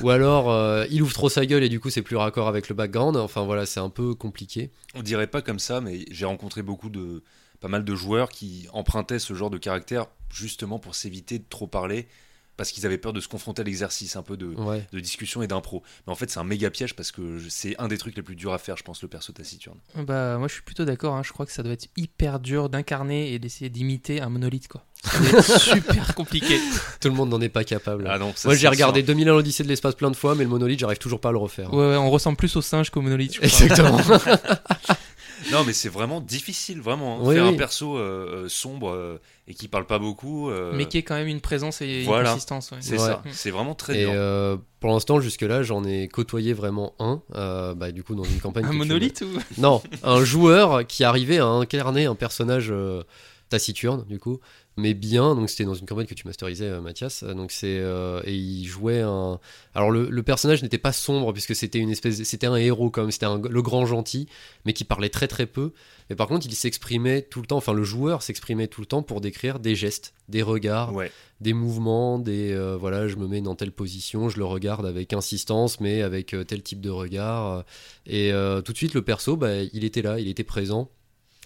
[0.03, 2.69] Ou alors euh, il ouvre trop sa gueule et du coup c'est plus raccord avec
[2.69, 3.17] le background.
[3.17, 4.71] Enfin voilà c'est un peu compliqué.
[4.95, 7.23] On dirait pas comme ça, mais j'ai rencontré beaucoup de.
[7.61, 11.67] pas mal de joueurs qui empruntaient ce genre de caractère justement pour s'éviter de trop
[11.67, 12.09] parler
[12.57, 15.43] parce qu'ils avaient peur de se confronter à l'exercice un peu de, ouais de discussion
[15.43, 15.83] et d'impro.
[16.07, 18.23] Mais en fait, c'est un méga piège parce que je- c'est un des trucs les
[18.23, 19.79] plus durs à faire, je pense, le perso taciturne.
[19.97, 21.15] bah moi je suis plutôt d'accord.
[21.15, 21.23] hein.
[21.25, 24.83] Je crois que ça doit être hyper dur d'incarner et d'essayer d'imiter un monolithe quoi.
[25.59, 26.59] Super compliqué.
[27.01, 28.09] Tout le monde n'en est pas capable.
[28.11, 29.07] Ah non, ça, Moi j'ai regardé sûr.
[29.09, 31.39] 2001 l'Odyssée de l'espace plein de fois, mais le monolithe j'arrive toujours pas à le
[31.39, 31.73] refaire.
[31.73, 33.35] Ouais, ouais, on ressemble plus au singe qu'au monolithe.
[33.35, 33.49] je crois.
[33.49, 33.99] Exactement.
[35.53, 37.17] Non, mais c'est vraiment difficile, vraiment.
[37.17, 37.21] hein.
[37.23, 37.55] Oui, Faire oui.
[37.55, 40.51] un perso euh, euh, sombre euh, et qui parle pas beaucoup.
[40.51, 42.31] euh, Mais qui est quand même une présence et une Voilà.
[42.31, 42.71] consistance.
[42.71, 42.79] ouais.
[42.81, 42.99] C'est Ouais.
[42.99, 43.23] ça.
[43.33, 44.13] C'est vraiment très Et dur.
[44.15, 48.41] euh, pour l'instant, jusque-là, j'en ai côtoyé vraiment un, euh, bah, du coup, dans une
[48.41, 48.65] campagne.
[48.65, 53.03] Un tu- monolithe ou Non, un joueur qui arrivait à incarner un personnage euh,
[53.49, 54.41] taciturne, du coup,
[54.77, 55.35] mais bien.
[55.35, 57.23] Donc c'était dans une campagne que tu masterisais, euh, Mathias.
[57.23, 59.39] Euh, Donc c'est euh, et il jouait un.
[59.75, 63.11] Alors le, le personnage n'était pas sombre puisque c'était une espèce, c'était un héros comme
[63.11, 64.29] c'était un- le grand gentil,
[64.65, 65.73] mais qui parlait très très peu.
[66.09, 67.57] Mais par contre, il s'exprimait tout le temps.
[67.57, 71.11] Enfin, le joueur s'exprimait tout le temps pour décrire des gestes, des regards, Ouais.
[71.41, 75.13] des mouvements, des euh, voilà, je me mets dans telle position, je le regarde avec
[75.13, 77.65] insistance, mais avec tel type de regard.
[78.07, 80.89] et euh, tout de suite, le perso, bah, il était là, il était présent,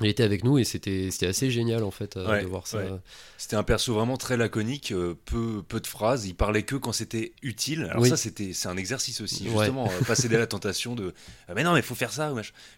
[0.00, 2.66] il était avec nous, et c'était c'était assez génial en fait euh, Ouais, de voir
[2.66, 2.78] ça.
[2.78, 2.90] ouais.
[3.36, 6.26] C'était un perso vraiment très laconique, euh, peu, peu de phrases.
[6.26, 7.84] Il parlait que quand c'était utile.
[7.90, 8.08] Alors Oui.
[8.08, 9.56] ça, c'était, c'est un exercice aussi, Ouais.
[9.58, 11.12] justement, euh, pas céder à la tentation de
[11.48, 12.32] Ah, mais non, mais faut faire ça.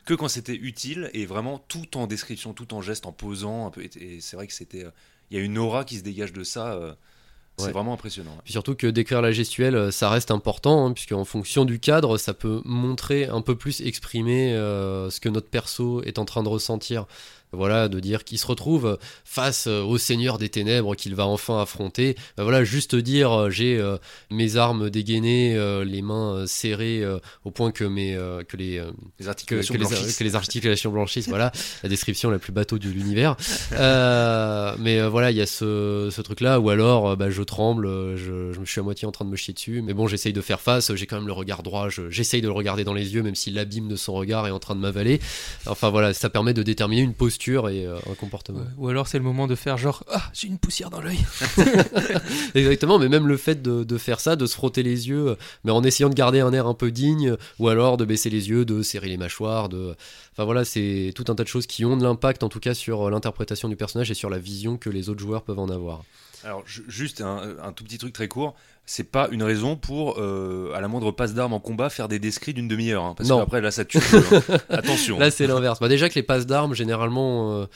[0.05, 3.67] Que quand c'était utile et vraiment tout en description, tout en geste, en posant.
[3.67, 4.85] Un peu, et, c'est vrai que c'était,
[5.31, 6.97] il y a une aura qui se dégage de ça.
[7.59, 7.73] C'est Ouais.
[7.73, 8.37] vraiment impressionnant.
[8.45, 11.79] Puis surtout que décrire la gestuelle, euh, ça reste important, hein, puisque en fonction du
[11.81, 16.25] cadre, ça peut montrer un peu plus, exprimer euh, ce que notre perso est en
[16.25, 17.07] train de ressentir.
[17.53, 21.61] Voilà, de dire qu'il se retrouve face euh, au Seigneur des Ténèbres qu'il va enfin
[21.61, 22.17] affronter.
[22.37, 23.97] Bah voilà, juste dire euh, j'ai euh,
[24.31, 28.13] mes armes dégainées, euh, les mains serrées euh, au point que mes
[28.49, 28.83] que les
[29.27, 30.17] articulations que les, blanchissent.
[30.17, 31.29] que les articulations blanchissent.
[31.29, 33.37] voilà, la description la plus bateau de l'univers.
[34.79, 37.87] Mais voilà, il y a ce, ce truc-là, ou alors bah, je tremble,
[38.17, 40.33] je, je me suis à moitié en train de me chier dessus, mais bon, j'essaye
[40.33, 42.95] de faire face, j'ai quand même le regard droit, je- j'essaye de le regarder dans
[42.95, 45.21] les yeux, même si l'abîme de son regard est en train de m'avaler.
[45.67, 48.61] Enfin voilà, ça permet de déterminer une posture et euh, un comportement.
[48.61, 48.67] Ouais.
[48.79, 51.19] Ou alors c'est le moment de faire genre Ah, j'ai une poussière dans l'œil.
[52.55, 55.35] Exactement, mais même le fait de, de faire ça, de se frotter les yeux, euh,
[55.65, 58.49] mais en essayant de garder un air un peu digne, ou alors de baisser les
[58.49, 59.95] yeux, de serrer les mâchoires, de...
[60.33, 62.75] Enfin voilà, c'est tout un tas de choses qui ont de l'impact en tout cas
[62.75, 65.69] sur euh, l'interprétation du personnage et sur la vision que les autres joueurs peuvent en
[65.69, 66.05] avoir.
[66.45, 68.55] Alors, ju- juste un, un tout petit truc très court.
[68.85, 72.19] C'est pas une raison pour, euh, à la moindre passe d'armes en combat, faire des
[72.19, 73.05] descrits d'une demi-heure.
[73.05, 73.99] hein, parce qu'après, là, ça tue.
[73.99, 74.43] hein.
[74.69, 75.19] Attention.
[75.19, 75.79] Là c'est l'inverse.
[75.81, 77.53] Bah, déjà que les passes d'armes, généralement...
[77.61, 77.67] euh,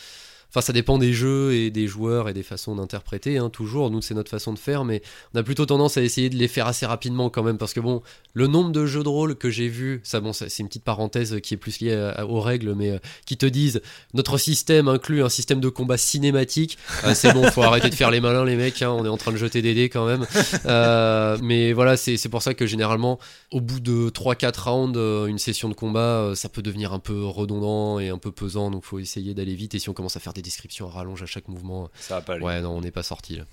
[0.56, 3.90] Enfin, ça dépend des jeux et des joueurs et des façons d'interpréter, hein, toujours.
[3.90, 5.02] Nous, c'est notre façon de faire, mais
[5.34, 7.80] on a plutôt tendance à essayer de les faire assez rapidement quand même, parce que
[7.80, 8.00] bon,
[8.32, 11.40] le nombre de jeux de rôle que j'ai vus, ça, bon, c'est une petite parenthèse
[11.42, 13.82] qui est plus liée aux règles, mais euh, qui te disent
[14.14, 16.78] notre système inclut un système de combat cinématique.
[17.04, 18.80] Euh, c'est bon, faut arrêter de faire les malins, les mecs.
[18.80, 20.24] hein, on est en train de jeter des dés quand même.
[20.64, 23.18] Euh, mais voilà, c'est pour ça que généralement,
[23.52, 27.98] au bout de 3-4 rounds, une session de combat, ça peut devenir un peu redondant
[27.98, 29.74] et un peu pesant, donc faut essayer d'aller vite.
[29.74, 32.20] Et si on commence à faire des descriptions à rallonge à chaque mouvement, Ça va
[32.22, 32.44] pas aller.
[32.44, 33.44] ouais, non, on n'est pas sorti là.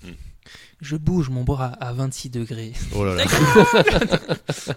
[0.80, 2.72] Je bouge mon bras à 26 degrés.
[2.94, 3.24] Oh là là.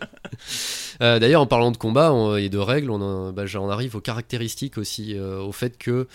[1.01, 4.01] Euh, D'ailleurs, en parlant de combat on- et de règles, on, en- bah, arrive aux
[4.01, 6.08] caractéristiques aussi, euh, au fait que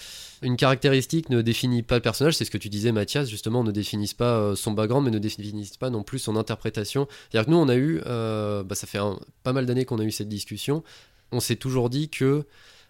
[0.43, 3.71] une caractéristique ne définit pas le personnage, c'est ce que tu disais Mathias, justement, ne
[3.71, 7.07] définissent pas euh, son background, mais ne définissent pas non plus son interprétation.
[7.31, 10.01] C'est-à-dire que nous, on a eu, euh, bah, ça fait un- pas mal d'années qu'on
[10.01, 10.83] a eu cette discussion,
[11.31, 12.45] on s'est toujours dit que,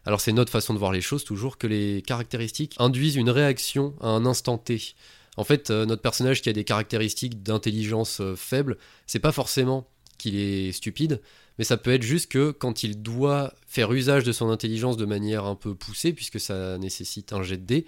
[0.05, 3.95] alors c'est notre façon de voir les choses toujours, que les caractéristiques induisent une réaction
[4.01, 4.95] à un instant T.
[5.37, 9.89] En fait, euh, notre personnage qui a des caractéristiques d'intelligence euh, faible, c'est pas forcément
[10.19, 11.21] qu'il est stupide,
[11.59, 15.07] mais ça peut être juste que quand il doit faire usage de son intelligence de
[15.07, 17.87] manière un peu poussée, puisque ça nécessite un jet de dés,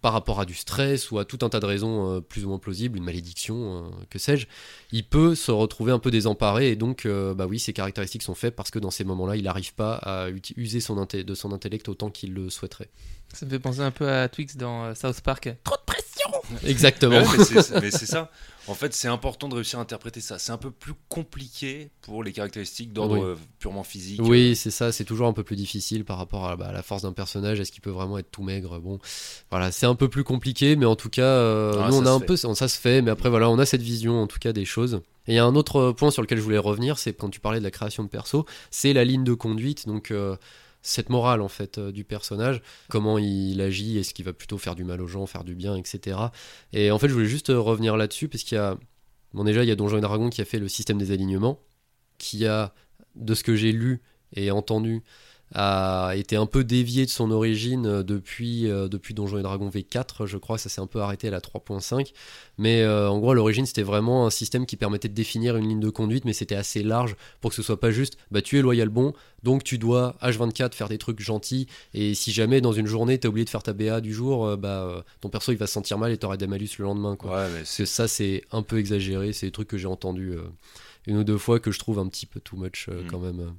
[0.00, 2.48] par rapport à du stress ou à tout un tas de raisons euh, plus ou
[2.48, 4.46] moins plausibles, une malédiction, euh, que sais-je,
[4.92, 8.34] il peut se retrouver un peu désemparé et donc, euh, bah oui, ses caractéristiques sont
[8.34, 11.88] faibles parce que dans ces moments-là, il n'arrive pas à user son de son intellect
[11.88, 12.88] autant qu'il le souhaiterait.
[13.32, 15.54] Ça me fait penser un peu à Twix dans South Park.
[15.64, 15.82] Trop de
[16.64, 17.16] Exactement.
[17.20, 17.24] Ouais,
[17.80, 18.30] mais c'est- ça.
[18.66, 20.38] En fait, c'est important de réussir à interpréter ça.
[20.38, 23.24] C'est un peu plus compliqué pour les caractéristiques d'ordre Oui.
[23.24, 24.20] euh, purement physique.
[24.22, 26.82] Oui, c'est ça, c'est toujours un peu plus difficile par rapport à, bah, à la
[26.82, 27.58] force d'un personnage.
[27.58, 28.78] Est-ce qu'il peut vraiment être tout maigre?
[28.78, 28.98] Bon,
[29.50, 32.10] voilà, c'est un peu plus compliqué, mais en tout cas, euh, Ah, nous on a
[32.10, 32.26] un fait.
[32.26, 34.64] peu, ça se fait, mais après voilà, on a cette vision en tout cas des
[34.66, 35.00] choses.
[35.26, 37.40] Et il y a un autre point sur lequel je voulais revenir, c'est quand tu
[37.40, 40.36] parlais de la création de perso, c'est la ligne de conduite, donc euh,
[40.82, 44.74] cette morale en fait euh, du personnage, comment il agit, est-ce qu'il va plutôt faire
[44.74, 46.18] du mal aux gens, faire du bien, etc.
[46.72, 48.78] Et en fait, je voulais juste euh, revenir là-dessus parce qu'il y a,
[49.34, 51.60] bon déjà, il y a Donjons et Dragons qui a fait le système des alignements,
[52.18, 52.74] qui a,
[53.14, 54.00] de ce que j'ai lu
[54.34, 55.02] et entendu,
[55.54, 59.68] a été un peu dévié de son origine euh, depuis, euh, depuis Donjons et Dragons
[59.68, 62.12] V4, je crois, ça s'est un peu arrêté à la 3.5.
[62.58, 65.68] Mais euh, en gros, à l'origine, c'était vraiment un système qui permettait de définir une
[65.68, 68.58] ligne de conduite, mais c'était assez large pour que ce soit pas juste, bah tu
[68.58, 72.72] es loyal bon, donc tu dois H24 faire des trucs gentils, et si jamais dans
[72.72, 75.58] une journée t'as oublié de faire ta BA du jour, euh, bah ton perso il
[75.58, 77.30] va se sentir mal et t'auras des malus le lendemain, quoi.
[77.34, 79.32] Ouais, mais Parce c'est que ça, c'est un peu exagéré.
[79.32, 80.42] C'est des trucs que j'ai entendus euh,
[81.06, 83.06] une ou deux fois que je trouve un petit peu too much Mm.
[83.10, 83.54] quand même.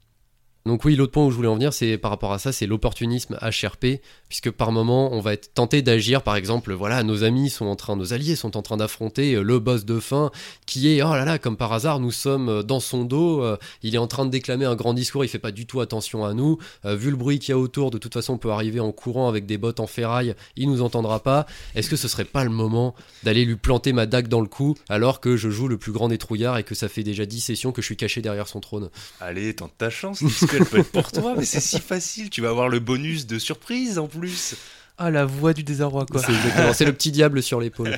[0.66, 2.68] Donc oui, l'autre point où je voulais en venir, c'est par rapport à ça, c'est
[2.68, 6.22] l'opportunisme HRP, puisque par moment, on va être tenté d'agir.
[6.22, 9.42] Par exemple, voilà, nos amis sont en train, nos alliés sont en train d'affronter euh,
[9.42, 10.32] le boss de fin,
[10.68, 13.58] qui est, oh là là, comme par hasard, nous sommes euh, dans son dos, euh,
[13.82, 16.26] il est en train de déclamer un grand discours, il fait pas du tout attention
[16.26, 16.58] à nous.
[16.84, 19.28] Vu le bruit qu'il y a autour, de toute façon, on peut arriver en courant
[19.28, 21.46] avec des bottes en ferraille, il nous entendra pas.
[21.76, 24.76] Est-ce que ce serait pas le moment d'aller lui planter ma dague dans le cou
[24.90, 27.42] alors que je joue le plus grand des trouillards et que ça fait déjà 10
[27.42, 28.90] sessions que je suis caché derrière son trône?
[29.20, 32.30] Allez, tente ta chance, puisque elle peut être pour toi, mais c'est si facile.
[32.30, 34.56] Tu vas avoir le bonus de surprise en plus.
[34.98, 36.22] Ah, la voix du désarroi, quoi.
[36.22, 37.98] C'est exactement, c'est le petit diable sur l'épaule.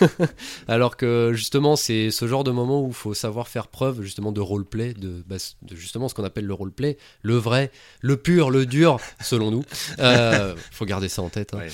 [0.68, 4.32] Alors que justement, c'est ce genre de moment où il faut savoir faire preuve justement
[4.32, 8.50] de roleplay, de, bah, de justement ce qu'on appelle le roleplay, le vrai, le pur,
[8.50, 9.64] le dur, selon nous.
[9.98, 11.52] Euh, faut garder ça en tête.
[11.52, 11.58] hein.
[11.58, 11.68] Ouais.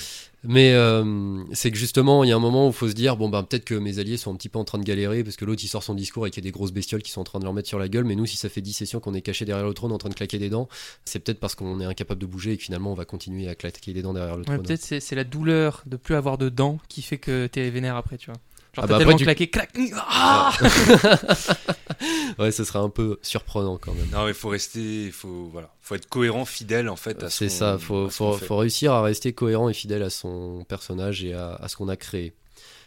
[0.47, 3.17] Mais euh, c'est que justement, il y a un moment où il faut se dire
[3.17, 5.35] bon, ben peut-être que mes alliés sont un petit peu en train de galérer parce
[5.35, 7.21] que l'autre il sort son discours et qu'il y a des grosses bestioles qui sont
[7.21, 8.05] en train de leur mettre sur la gueule.
[8.05, 10.09] Mais nous, si ça fait 10 sessions qu'on est caché derrière le trône en train
[10.09, 10.69] de claquer des dents,
[11.05, 13.55] c'est peut-être parce qu'on est incapable de bouger et que finalement on va continuer à
[13.55, 14.63] claquer des dents derrière le Ouais, trône.
[14.63, 17.95] peut-être c'est c'est la douleur de plus avoir de dents qui fait que t'es vénère
[17.97, 18.39] après, tu vois.
[18.77, 20.53] Genre, Ah t'as bah tellement après, tu- claqué, clac, ah
[22.39, 24.07] Ouais, ce serait un peu surprenant quand même.
[24.11, 27.23] Non, mais faut rester, faut voilà, faut être cohérent, fidèle en fait.
[27.23, 31.23] à ce C'est ça, faut, faut réussir à rester cohérent et fidèle à son personnage
[31.23, 32.33] et à, à ce qu'on a créé.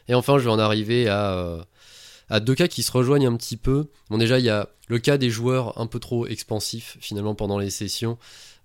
[0.09, 1.63] Et enfin, je vais en arriver à, euh,
[2.29, 3.89] à deux cas qui se rejoignent un petit peu.
[4.11, 7.59] Bon, déjà, il y a le cas des joueurs un peu trop expansifs finalement pendant
[7.59, 8.17] les sessions.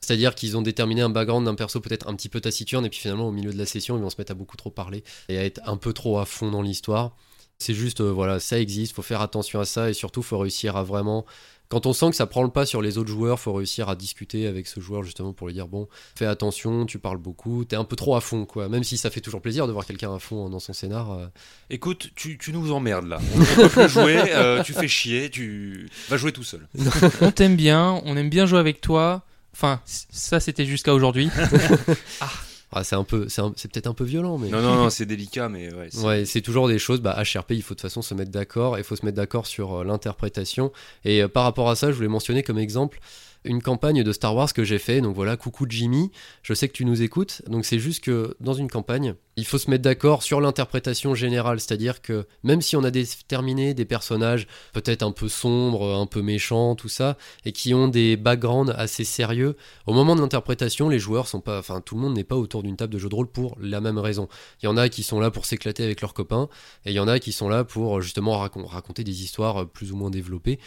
[0.02, 3.00] C'est-à-dire qu'ils ont déterminé un background d'un perso peut-être un petit peu taciturne et puis
[3.00, 5.38] finalement au milieu de la session ils vont se mettre à beaucoup trop parler et
[5.38, 7.16] à être un peu trop à fond dans l'histoire.
[7.58, 10.76] C'est juste, euh, voilà, ça existe, faut faire attention à ça et surtout faut réussir
[10.76, 11.26] à vraiment
[11.68, 13.96] quand on sent que ça prend le pas sur les autres joueurs, faut réussir à
[13.96, 17.76] discuter avec ce joueur justement pour lui dire bon, fais attention, tu parles beaucoup, t'es
[17.76, 18.70] un peu trop à fond quoi.
[18.70, 21.12] Même si ça fait toujours plaisir de voir quelqu'un à fond dans son scénar.
[21.14, 21.26] euh,
[21.72, 23.20] Écoute, tu, tu nous emmerdes là.
[23.36, 26.68] On peut plus jouer, euh, tu fais chier, tu vas jouer tout seul.
[27.22, 29.24] On t'aime bien, on aime bien jouer avec toi.
[29.56, 31.30] Enfin, ça c'était jusqu'à aujourd'hui.
[32.72, 35.48] ah, c'est un peu, c'est peut-être un peu violent, mais Non, non, non, c'est délicat,
[35.48, 35.88] mais ouais.
[35.92, 37.00] c'est- Ouais, c'est toujours des choses.
[37.02, 38.78] Bah, HRP, il faut de toute façon se mettre d'accord.
[38.78, 40.72] Il faut se mettre d'accord sur euh, l'interprétation.
[41.06, 43.00] Et euh, par rapport à ça, je voulais mentionner comme exemple
[43.46, 45.02] une campagne de Star Wars que j'ai fait.
[45.02, 46.12] Donc voilà, coucou Jimmy.
[46.44, 47.42] Je sais que tu nous écoutes.
[47.48, 51.60] Donc c'est juste que dans une campagne, il faut se mettre d'accord sur l'interprétation générale.
[51.60, 56.22] C'est-à-dire que même si on a déterminé des personnages peut-être un peu sombres, un peu
[56.22, 59.56] méchants, tout ça, et qui ont des backgrounds assez sérieux,
[59.86, 62.64] au moment de l'interprétation, les joueurs sont pas, enfin tout le monde n'est pas autour
[62.64, 64.28] d'une table de jeu de rôle pour la même raison.
[64.62, 66.50] Il y en a qui sont là pour s'éclater avec leurs copains,
[66.86, 69.92] et il y en a qui sont là pour justement racon- raconter des histoires plus
[69.92, 70.60] ou moins développées.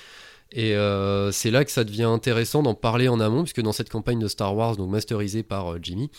[0.52, 3.90] Et euh, c'est là que ça devient intéressant d'en parler en amont, puisque dans cette
[3.90, 6.10] campagne de Star Wars, donc masterisée par euh, Jimmy,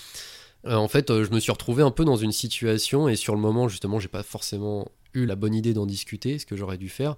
[0.68, 3.42] euh, en fait, je me suis retrouvé un peu dans une situation, et sur le
[3.42, 6.90] moment, justement, j'ai pas forcément eu la bonne idée d'en discuter, ce que j'aurais dû
[6.90, 7.16] faire.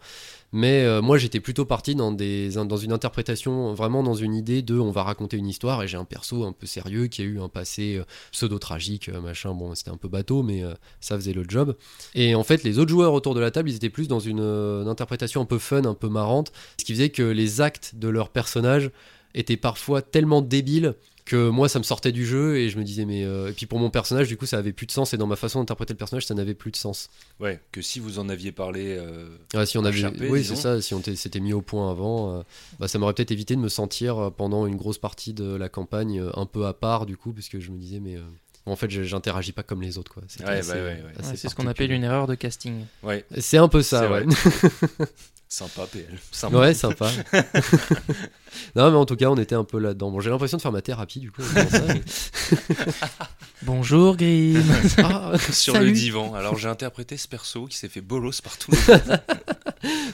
[0.51, 4.61] Mais euh, moi, j'étais plutôt parti dans, des, dans une interprétation, vraiment dans une idée
[4.61, 7.25] de on va raconter une histoire, et j'ai un perso un peu sérieux qui a
[7.25, 9.53] eu un passé euh, pseudo-tragique, euh, machin.
[9.53, 10.63] Bon, c'était un peu bateau, mais
[10.99, 11.75] ça faisait le job.
[12.15, 14.39] Et en fait, les autres joueurs autour de la table, ils étaient plus dans une,
[14.39, 18.07] une interprétation un peu fun, un peu marrante, ce qui faisait que les actes de
[18.07, 18.91] leurs personnages
[19.33, 20.95] étaient parfois tellement débiles
[21.31, 23.65] que moi ça me sortait du jeu et je me disais mais euh, et puis
[23.65, 25.93] pour mon personnage du coup ça avait plus de sens et dans ma façon d'interpréter
[25.93, 28.97] le personnage ça n'avait plus de sens Ouais, que si vous en aviez parlé.
[28.99, 32.39] euh, ah, si on avait oui c'est ça si on s'était mis au point avant
[32.39, 32.41] euh,
[32.79, 36.21] bah, ça m'aurait peut-être évité de me sentir pendant une grosse partie de la campagne
[36.35, 38.21] un peu à part du coup parce que je me disais mais euh,
[38.65, 41.03] en fait j'interagis pas comme les autres quoi C'était Ouais, bah ouais, ouais.
[41.17, 42.85] assez Ouais, c'est ce qu'on appelle une erreur de casting.
[43.03, 45.05] Ouais, c'est un peu ça C'est ouais.
[45.51, 46.17] sympa, PL.
[46.31, 46.57] Sympa.
[46.57, 47.09] Ouais, sympa.
[48.75, 50.09] non, mais en tout cas, on était un peu là-dedans.
[50.11, 51.41] Bon, j'ai l'impression de faire ma thérapie, du coup.
[51.43, 52.01] ça, mais-
[53.63, 54.63] Bonjour Grim.
[54.99, 55.87] Ah, Sur Salut.
[55.87, 56.33] le divan.
[56.33, 59.19] Alors j'ai interprété ce perso qui s'est fait bolos par tout le monde.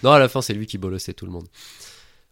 [0.04, 1.48] non, à la fin, c'est lui qui bolossait tout le monde.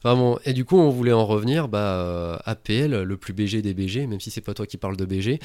[0.04, 3.62] Enfin bon, et du coup, on voulait en revenir bah, euh, APL, le plus BG
[3.62, 5.40] des BG, même si c'est pas toi qui parles de BG.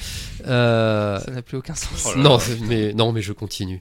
[0.45, 2.03] Euh, Ça n'a plus aucun sens.
[2.05, 2.43] Oh là non, là.
[2.67, 3.79] mais, non, mais je continue.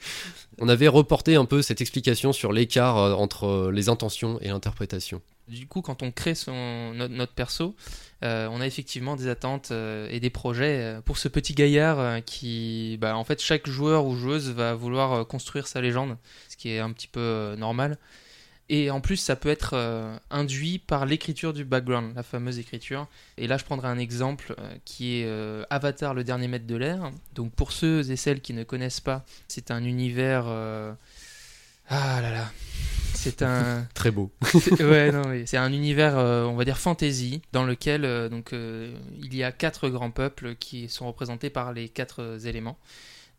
[0.62, 4.48] On avait reporté un peu cette explication sur l'écart euh, entre euh, les intentions et
[4.48, 5.22] l'interprétation.
[5.48, 7.74] Du coup, quand on crée son, notre, perso,
[8.22, 13.16] euh, on a effectivement des attentes et des projets pour ce petit gaillard qui, bah,
[13.16, 16.16] en fait, chaque joueur ou joueuse va vouloir construire sa légende,
[16.48, 17.98] ce qui est un petit peu normal.
[18.72, 23.08] Et en plus, ça peut être euh, induit par l'écriture du background, la fameuse écriture.
[23.36, 26.76] Et là, je prendrai un exemple euh, qui est euh, Avatar, le dernier maître de
[26.76, 27.10] l'air.
[27.34, 30.46] Donc, pour ceux et celles qui ne connaissent pas, c'est un univers.
[31.88, 32.52] Ah là là.
[33.14, 33.86] C'est un.
[33.94, 34.30] Très beau.
[34.80, 38.52] Ouais, non, mais c'est un univers, euh, on va dire fantasy, dans lequel euh, donc
[38.52, 42.78] euh, il y a quatre grands peuples qui sont représentés par les quatre éléments.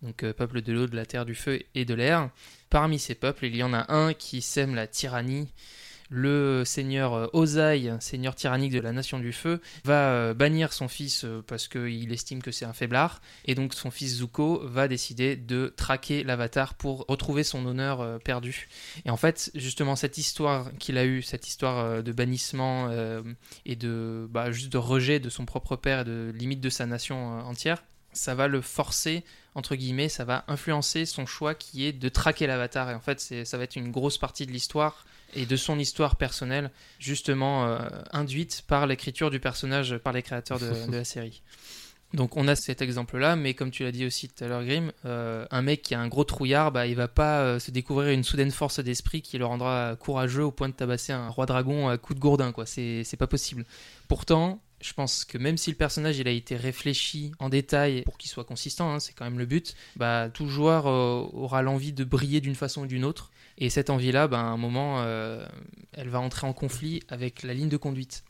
[0.04, 2.30] Donc peuple de l'eau, de la terre, du feu et de l'air.
[2.72, 5.50] Parmi ces peuples, il y en a un qui sème la tyrannie.
[6.10, 10.88] Le seigneur euh, Ozai, seigneur tyrannique de la nation du feu, va euh, bannir son
[10.88, 13.22] fils euh, parce qu'il estime que c'est un faiblard.
[13.44, 18.70] Et donc son fils Zuko va décider de traquer l'avatar pour retrouver son honneur perdu.
[19.04, 22.90] Et en fait, justement, cette histoire qu'il a eue, cette histoire de bannissement
[23.66, 27.40] et de bah, de rejet de son propre père et de limite de sa nation
[27.42, 29.24] entière, ça va le forcer,
[29.56, 32.89] entre guillemets, ça va influencer son choix qui est de traquer l'avatar.
[32.89, 36.17] Et en fait, ça va être une grosse partie de l'histoire et de son histoire
[36.17, 37.80] personnelle, justement euh,
[38.12, 41.41] induite par l'écriture du personnage par les créateurs de, de la série.
[42.13, 44.91] Donc on a cet exemple-là, mais comme tu l'as dit aussi tout à l'heure, Grim,
[45.06, 48.12] euh, un mec qui a un gros trouillard, bah, il va pas euh, se découvrir
[48.12, 51.88] une soudaine force d'esprit qui le rendra courageux au point de tabasser un roi dragon
[51.88, 52.65] à coups de gourdin, quoi.
[52.65, 53.65] C'est pas possible.
[54.10, 58.30] Pourtant, je pense que même si le personnage a été réfléchi en détail pour qu'il
[58.30, 62.04] soit consistant, hein, c'est quand même le but, bah, tout joueur euh, aura l'envie de
[62.04, 63.32] briller d'une façon ou d'une autre.
[63.58, 65.46] Et cette envie-là, bah, à un moment, euh,
[65.94, 68.24] elle va entrer en conflit avec la ligne de conduite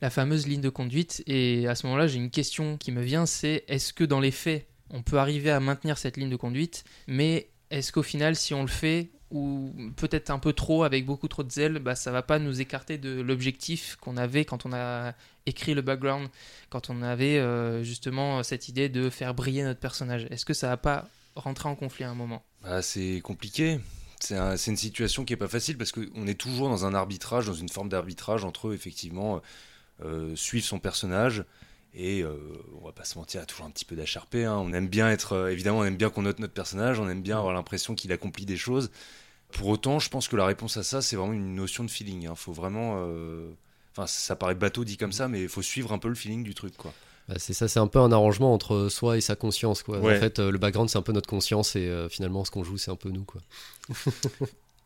[0.00, 1.22] la fameuse ligne de conduite.
[1.26, 4.30] Et à ce moment-là, j'ai une question qui me vient, c'est est-ce que dans les
[4.30, 8.52] faits, on peut arriver à maintenir cette ligne de conduite, mais est-ce qu'au final, si
[8.52, 12.10] on le fait, ou peut-être un peu trop, avec beaucoup trop de zèle, bah, ça
[12.12, 15.14] va pas nous écarter de l'objectif qu'on avait quand on a
[15.46, 16.28] écrit le background,
[16.70, 20.68] quand on avait euh, justement cette idée de faire briller notre personnage Est-ce que ça
[20.68, 22.42] va pas rentrer en conflit à un moment?
[22.62, 23.80] Bah, c'est compliqué.
[24.20, 26.94] C'est un- c'est une situation qui est pas facile parce qu'on est toujours dans un
[26.94, 29.40] arbitrage, dans une forme d'arbitrage entre effectivement
[30.04, 31.44] euh, suivre son personnage
[31.94, 32.36] et euh,
[32.80, 34.36] on va pas se mentir, il y a toujours un petit peu d'HRP.
[34.36, 34.56] hein.
[34.56, 37.20] On aime bien être, euh, évidemment, on aime bien qu'on note notre personnage, on aime
[37.22, 38.90] bien avoir l'impression qu'il accomplit des choses.
[39.52, 42.22] Pour autant, je pense que la réponse à ça, c'est vraiment une notion de feeling.
[42.22, 43.50] Il faut vraiment, euh,
[43.92, 46.42] enfin, ça paraît bateau dit comme ça, mais il faut suivre un peu le feeling
[46.42, 46.92] du truc, quoi.
[47.28, 49.82] Bah, c'est ça, c'est un peu un arrangement entre soi et sa conscience.
[49.82, 50.00] Quoi.
[50.00, 50.16] Ouais.
[50.16, 52.64] En fait, euh, le background, c'est un peu notre conscience et euh, finalement, ce qu'on
[52.64, 53.24] joue, c'est un peu nous.
[53.24, 53.40] Quoi.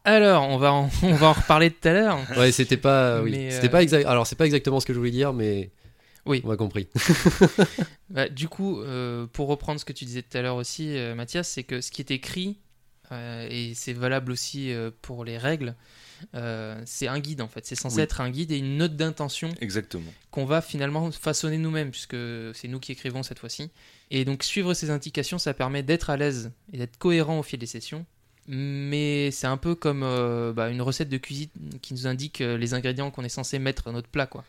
[0.06, 2.18] Alors, on va en, on va en reparler tout à l'heure.
[2.36, 3.20] Ouais, c'était pas.
[3.22, 3.32] oui.
[3.32, 4.06] Mais, C'était euh, pas exact.
[4.06, 5.70] Alors, c'est pas exactement ce que je voulais dire, mais.
[6.26, 6.42] Oui.
[6.44, 6.88] On a compris.
[8.08, 11.16] Bah, du coup, euh, pour reprendre ce que tu disais tout à l'heure aussi, euh,
[11.16, 12.56] Mathias, c'est que ce qui est écrit,
[13.12, 15.74] euh, et c'est valable aussi euh, pour les règles,
[16.34, 17.66] euh, c'est un guide en fait.
[17.66, 18.02] C'est censé Oui.
[18.02, 20.10] être un guide et une note d'intention Exactement.
[20.30, 22.16] qu'on va finalement façonner nous-mêmes, puisque
[22.54, 23.70] c'est nous qui écrivons cette fois-ci.
[24.10, 27.58] Et donc suivre ces indications, ça permet d'être à l'aise et d'être cohérent au fil
[27.58, 28.06] des sessions.
[28.48, 30.02] Mais c'est un peu comme
[30.54, 31.48] bah, une recette de cuisine
[31.82, 34.26] qui nous indique les ingrédients qu'on est censé mettre dans notre plat.
[34.26, 34.44] quoi.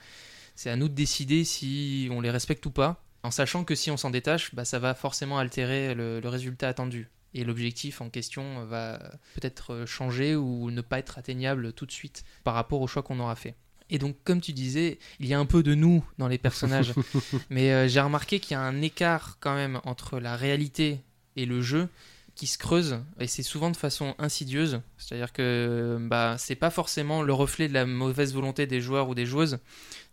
[0.56, 3.90] C'est à nous de décider si on les respecte ou pas, en sachant que si
[3.90, 7.10] on s'en détache, bah, ça va forcément altérer le, le résultat attendu.
[7.34, 9.00] Et l'objectif en question va
[9.36, 13.20] peut-être changer ou ne pas être atteignable tout de suite par rapport au choix qu'on
[13.20, 13.56] aura fait.
[13.90, 16.94] Et donc, comme tu disais, il y a un peu de nous dans les personnages.
[17.50, 21.02] Mais euh, j'ai remarqué qu'il y a un écart quand même entre la réalité
[21.36, 21.88] et le jeu
[22.36, 27.24] qui se creuse et c'est souvent de façon insidieuse c'est-à-dire que bah c'est pas forcément
[27.24, 29.58] le reflet de la mauvaise volonté des joueurs ou des joueuses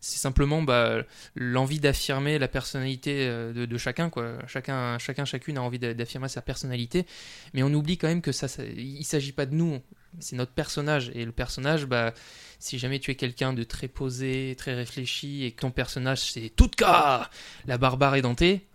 [0.05, 0.98] c'est simplement bah,
[1.34, 4.34] l'envie d'affirmer la personnalité euh, de, chacun quoi.
[4.46, 7.07] Chacun chacun chacune a envie d'a- d'affirmer sa personnalité.
[7.55, 9.80] Mais on oublie quand même que ça, ça il s'agit pas de nous.
[10.20, 11.11] C'est notre personnage.
[11.14, 12.12] Et le personnage bah
[12.59, 16.50] si jamais tu es quelqu'un de très posé, très réfléchi et que ton personnage c'est
[16.55, 17.30] tout cas
[17.66, 18.66] la barbare édentée,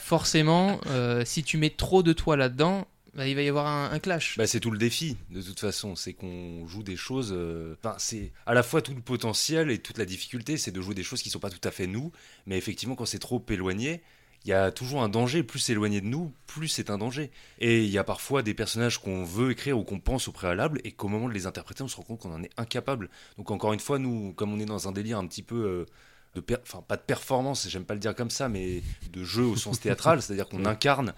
[0.00, 3.90] forcément, euh, si tu mets trop de toi là-dedans, bah, il va y avoir un,
[3.90, 4.36] un clash.
[4.38, 5.96] Bah, c'est tout le défi, de toute façon.
[5.96, 7.32] C'est qu'on joue des choses.
[7.36, 10.80] euh, Enfin, c'est à la fois tout le potentiel et toute la difficulté, c'est de
[10.80, 12.10] jouer des choses qui sont pas tout à fait nous.
[12.46, 14.00] Mais effectivement, quand c'est trop éloigné,
[14.44, 15.42] il y a toujours un danger.
[15.42, 17.30] Plus c'est éloigné de nous, plus c'est un danger.
[17.58, 20.80] Et il y a parfois des personnages qu'on veut écrire ou qu'on pense au préalable
[20.84, 23.10] et qu'au moment de les interpréter, on se rend compte qu'on en est incapable.
[23.36, 25.56] Donc, encore une fois, nous, comme on est dans un délire un petit peu.
[25.64, 25.86] euh,
[26.34, 28.82] de per- enfin pas de performance, j'aime pas le dire comme ça, mais
[29.12, 31.12] de jeu au sens théâtral, c'est-à-dire qu'on incarne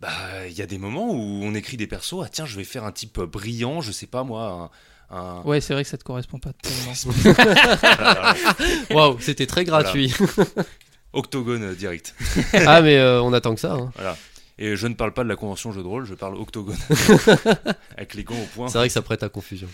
[0.00, 2.22] bah, il y a des moments où on écrit des persos.
[2.24, 4.70] Ah tiens, je vais faire un type brillant, je sais pas moi,
[5.10, 5.16] un.
[5.16, 6.92] un- Ouais, c'est vrai que ça te correspond pas tellement.
[7.82, 8.34] Voilà,
[8.90, 10.12] Waouh, c'était très gratuit.
[11.12, 12.14] octogone euh, direct.
[12.66, 13.74] ah, mais euh, on attend que ça.
[13.74, 13.92] hein.
[14.56, 16.76] Et je ne parle pas de la convention jeu de rôle, je parle octogone.
[17.96, 18.68] Avec les gants au point.
[18.68, 19.68] C'est vrai que ça prête à confusion.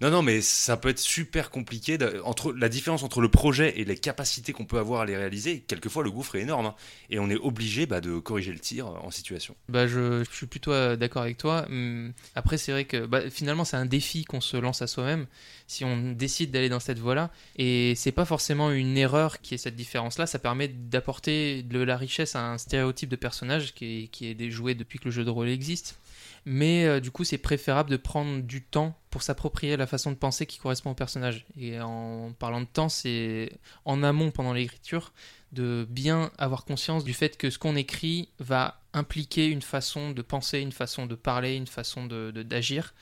[0.00, 1.98] Non, non, mais ça peut être super compliqué.
[2.24, 5.60] entre la différence entre le projet et les capacités qu'on peut avoir à les réaliser,
[5.60, 6.66] quelquefois le gouffre est énorme.
[6.66, 6.74] hein.
[7.10, 9.54] et on est obligé bah, de corriger le tir en situation.
[9.68, 11.64] Bah, je, je suis plutôt euh, d'accord avec toi.
[11.68, 15.26] Hum, Après, c'est vrai que bah, finalement, c'est un défi qu'on se lance à soi-même
[15.70, 17.30] si on décide d'aller dans cette voie-là.
[17.56, 20.26] Et c'est pas forcément une erreur qui est cette différence-là.
[20.26, 24.74] Ça permet d'apporter de la richesse à un stéréotype de personnage qui est, qui déjoué
[24.74, 25.96] depuis que le jeu de rôle existe.
[26.44, 30.16] Mais euh, du coup, c'est préférable de prendre du temps pour s'approprier la façon de
[30.16, 31.44] penser qui correspond au personnage.
[31.60, 33.52] Et en parlant de temps, c'est
[33.84, 35.12] en amont pendant l'écriture
[35.52, 40.22] de bien avoir conscience du fait que ce qu'on écrit va impliquer une façon de
[40.22, 42.92] penser, une façon de parler, une façon de- de- d'agir.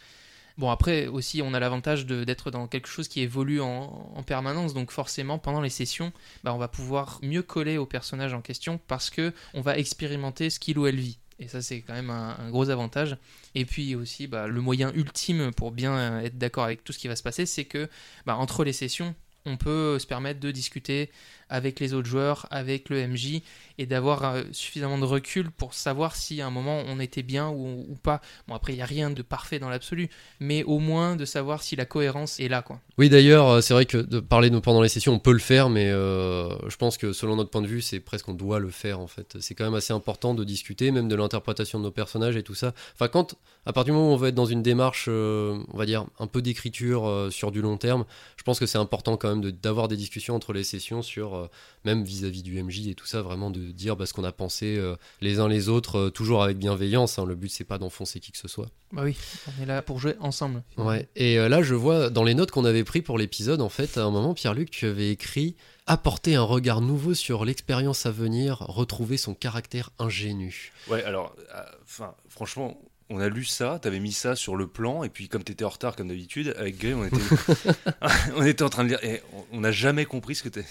[0.59, 4.75] Bon, après aussi, on a l'avantage d'être dans quelque chose qui évolue en, en permanence,
[4.75, 8.81] donc forcément, pendant les sessions, bah, on va pouvoir mieux coller au personnage en question
[8.89, 11.19] parce que on va expérimenter ce qu'il ou elle vit.
[11.39, 13.17] Et ça, c'est quand même un, un gros avantage.
[13.55, 16.99] Et puis aussi, bah, le moyen ultime pour bien euh, être d'accord avec tout ce
[16.99, 17.89] qui va se passer, c'est que
[18.27, 19.15] bah, entre les sessions,
[19.47, 21.11] on peut se permettre de discuter
[21.49, 23.43] avec les autres joueurs, avec le MJ,
[23.79, 27.49] et d'avoir euh, suffisamment de recul pour savoir si à un moment on était bien
[27.49, 28.21] ou, pas.
[28.47, 30.09] Bon, après, il n'y a rien de parfait dans l'absolu,
[30.41, 32.81] mais au moins de savoir si la cohérence est là, quoi.
[32.99, 35.71] Oui, d'ailleurs, euh, c'est vrai que de parler pendant les sessions, on peut le faire,
[35.71, 38.71] mais euh, je pense que selon notre point de vue, c'est presque qu'on doit le
[38.71, 39.37] faire en fait.
[39.41, 42.55] C'est quand même assez important de discuter, même de l'interprétation de nos personnages et tout
[42.55, 42.75] ça.
[42.95, 45.87] Enfin, quand, à partir du moment où on veut être dans une démarche, on va
[45.87, 48.05] dire, un peu d'écriture sur du long terme,
[48.37, 51.47] je pense que c'est important quand même d'avoir des discussions entre les sessions sur, euh,
[51.85, 54.77] même vis-à-vis du MJ et tout ça, vraiment de dire bah, ce qu'on a pensé
[54.77, 57.19] euh, les uns les autres, euh, toujours avec bienveillance.
[57.19, 57.25] hein.
[57.25, 58.69] Le but, c'est pas d'enfoncer qui que ce soit.
[58.93, 59.17] Bah oui,
[59.59, 60.63] on est là pour jouer ensemble.
[60.77, 61.09] Ouais.
[61.17, 63.99] Et euh, là, je vois dans les notes qu'on avait pris pour l'épisode, en fait,
[63.99, 68.59] à un moment, Pierre-Luc, tu avais écrit apporter un regard nouveau sur l'expérience à venir,
[68.61, 70.73] retrouver son caractère ingénu.
[70.89, 72.79] Ouais, alors, euh, enfin, franchement,
[73.11, 75.71] on a lu ça, t'avais mis ça sur le plan, et puis comme t'étais en
[75.71, 77.17] retard comme d'habitude, avec Gray, on était,
[78.37, 80.67] on était en train de lire, et on n'a jamais compris ce que t'avais.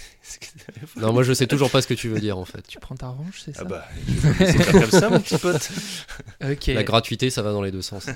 [0.97, 2.61] Non, moi je sais toujours pas ce que tu veux dire en fait.
[2.67, 3.87] Tu prends ta revanche, c'est ça Ah bah,
[4.39, 5.69] c'est pas comme ça, mon petit pote.
[6.43, 6.67] Ok.
[6.67, 8.07] La gratuité, ça va dans les deux sens.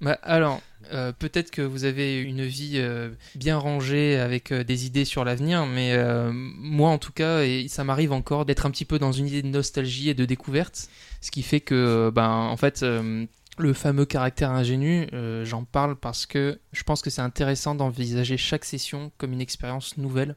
[0.00, 0.60] Bah, alors,
[0.92, 5.24] euh, peut-être que vous avez une vie euh, bien rangée avec euh, des idées sur
[5.24, 8.98] l'avenir, mais euh, moi en tout cas, et ça m'arrive encore d'être un petit peu
[8.98, 10.88] dans une idée de nostalgie et de découverte,
[11.20, 13.26] ce qui fait que, ben, en fait, euh,
[13.58, 18.36] le fameux caractère ingénu, euh, j'en parle parce que je pense que c'est intéressant d'envisager
[18.36, 20.36] chaque session comme une expérience nouvelle.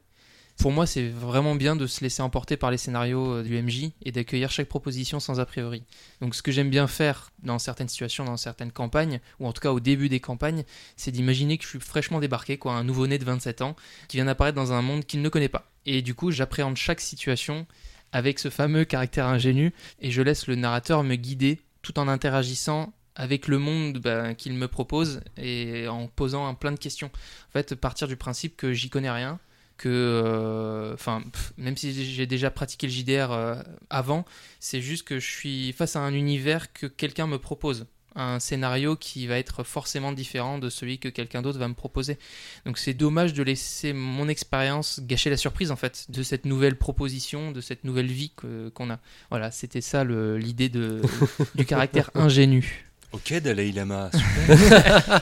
[0.57, 3.91] Pour moi, c'est vraiment bien de se laisser emporter par les scénarios euh, du MJ
[4.03, 5.83] et d'accueillir chaque proposition sans a priori.
[6.19, 9.61] Donc ce que j'aime bien faire dans certaines situations, dans certaines campagnes, ou en tout
[9.61, 10.65] cas au début des campagnes,
[10.97, 13.77] c'est d'imaginer que je suis fraîchement débarqué, quoi, un nouveau-né de 27 ans,
[14.09, 15.71] qui vient d'apparaître dans un monde qu'il ne connaît pas.
[15.85, 17.65] Et du coup, j'appréhende chaque situation
[18.11, 22.91] avec ce fameux caractère ingénu, et je laisse le narrateur me guider tout en interagissant
[23.19, 27.11] avec le monde bah, qu'il me propose et en posant un plein de questions.
[27.49, 29.39] En fait, partir du principe que j'y connais rien,
[29.77, 31.21] que, euh, enfin,
[31.57, 33.55] même si j'ai déjà pratiqué le JDR euh,
[33.89, 34.23] avant,
[34.61, 37.87] c'est juste que je suis face à un univers que quelqu'un me propose.
[38.15, 42.17] Un scénario qui va être forcément différent de celui que quelqu'un d'autre va me proposer.
[42.65, 46.75] Donc c'est dommage de laisser mon expérience gâcher la surprise en fait de cette nouvelle
[46.77, 48.31] proposition, de cette nouvelle vie
[48.73, 48.99] qu'on a.
[49.29, 50.69] Voilà, c'était ça l'idée
[51.55, 52.88] du caractère ingénu.
[53.11, 54.11] Ok, Dalai Lama,
[54.49, 55.21] super.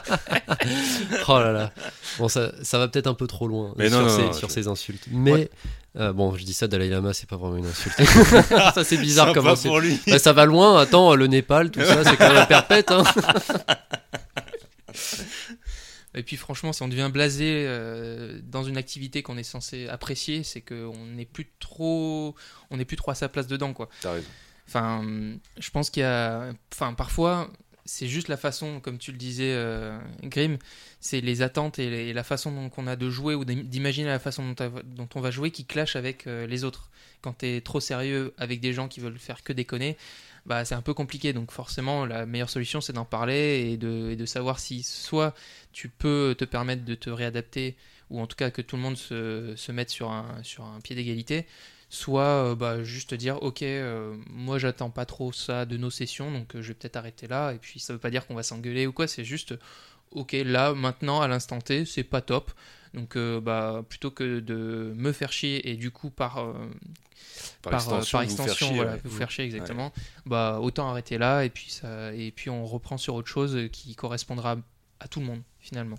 [1.28, 1.72] Oh là là.
[2.18, 4.48] Bon, ça, ça va peut-être un peu trop loin Mais sur, non, ces, non, sur
[4.48, 5.04] je- ces insultes.
[5.10, 5.50] Mais Ouais.
[5.96, 7.96] euh, bon, je dis ça, Dalai Lama, c'est pas vraiment une insulte.
[8.74, 9.68] ça c'est bizarre comme insulte.
[9.68, 9.98] pour lui.
[10.06, 10.78] Ouais, ça va loin.
[10.78, 12.90] Attends, le Népal, tout ça, c'est quand même perpète.
[12.90, 13.04] Hein.
[16.14, 20.42] Et puis franchement, si on devient blasé euh, dans une activité qu'on est censé apprécier,
[20.42, 22.34] c'est qu'on n'est plus trop,
[22.70, 23.88] on n'est plus trop à sa place dedans, quoi.
[24.00, 24.26] T'as raison.
[24.66, 25.02] Enfin,
[25.58, 27.48] je pense qu'il y a, enfin, parfois,
[27.88, 30.58] c'est juste la façon, comme tu le disais, euh, Grim,
[31.00, 34.18] c'est les attentes et, la façon dont on a de jouer ou d'im- d'imaginer la
[34.18, 36.90] façon dont, on va jouer qui clash avec euh, les autres.
[37.22, 39.96] Quand t'es trop sérieux avec des gens qui veulent faire que déconner,
[40.44, 41.32] bah c'est un peu compliqué.
[41.32, 45.34] Donc forcément, la meilleure solution, c'est d'en parler et de, savoir si soit
[45.72, 47.74] tu peux te permettre de te réadapter
[48.10, 51.46] ou en tout cas que tout le monde se, mette sur un pied d'égalité
[51.90, 56.30] soit euh, bah, juste dire ok euh, moi j'attends pas trop ça de nos sessions
[56.30, 58.42] donc euh, je vais peut-être arrêter là et puis ça veut pas dire qu'on va
[58.42, 59.54] s'engueuler ou quoi c'est juste
[60.10, 62.52] ok là maintenant à l'instant T c'est pas top
[62.92, 66.34] donc euh, bah plutôt que de me faire chier et du coup par
[67.62, 69.00] Par, par, extension, par vous faire chier, voilà, ouais.
[69.04, 69.92] vous faire chier exactement
[70.26, 73.94] bah autant arrêter là et puis ça et puis on reprend sur autre chose qui
[73.94, 74.56] correspondra
[75.00, 75.98] à tout le monde finalement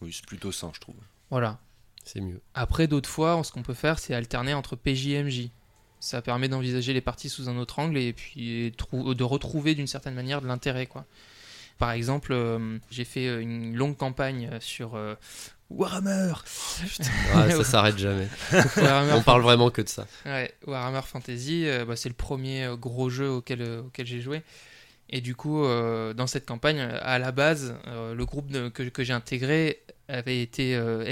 [0.00, 0.96] Oui, c'est plutôt sain, je trouve.
[1.30, 1.58] voilà
[2.04, 2.40] C'est mieux.
[2.54, 5.50] après, d'autres fois, ce qu'on peut faire, c'est alterner entre PJ et MJ.
[6.00, 10.14] Ça permet d'envisager les parties sous un autre angle et puis de retrouver d'une certaine
[10.14, 10.86] manière de l'intérêt.
[10.86, 11.04] quoi.
[11.78, 15.14] Par exemple, euh, j'ai fait euh, une longue campagne sur euh,
[15.70, 16.32] Warhammer.
[17.34, 18.28] Ah, ça s'arrête jamais.
[19.12, 20.06] On parle vraiment que de ça.
[20.26, 24.42] ouais, Warhammer Fantasy, euh, bah, c'est le premier gros jeu auquel, auquel j'ai joué.
[25.10, 29.02] Et du coup, euh, dans cette campagne, à la base, euh, le groupe que, que
[29.04, 31.04] j'ai intégré avait été euh,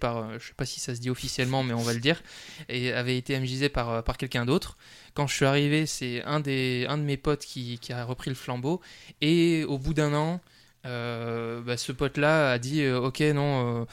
[0.00, 2.22] par, euh, je sais pas si ça se dit officiellement, mais on va le dire,
[2.68, 4.76] et avait été MJisé par, par quelqu'un d'autre.
[5.14, 8.36] Quand je suis arrivé, c'est un, un de mes potes qui, qui a repris le
[8.36, 8.80] flambeau.
[9.20, 10.40] Et au bout d'un an,
[10.84, 13.86] bah, ce pote-là a dit Ok, non,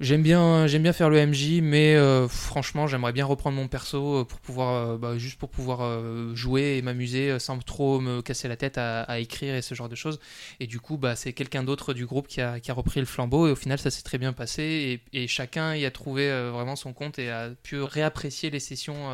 [0.00, 4.20] j'aime bien, j'aime bien faire le MJ, mais euh, franchement, j'aimerais bien reprendre mon perso
[4.20, 8.20] euh, pour pouvoir, euh, bah, juste pour pouvoir euh, jouer et m'amuser sans trop me
[8.22, 10.18] casser la tête à, à écrire et ce genre de choses.
[10.60, 13.06] Et du coup, bah, c'est quelqu'un d'autre du groupe qui a, qui a repris le
[13.06, 13.46] flambeau.
[13.46, 15.00] Et au final, ça s'est très bien passé.
[15.12, 19.10] Et, et chacun y a trouvé vraiment son compte et a pu réapprécier les sessions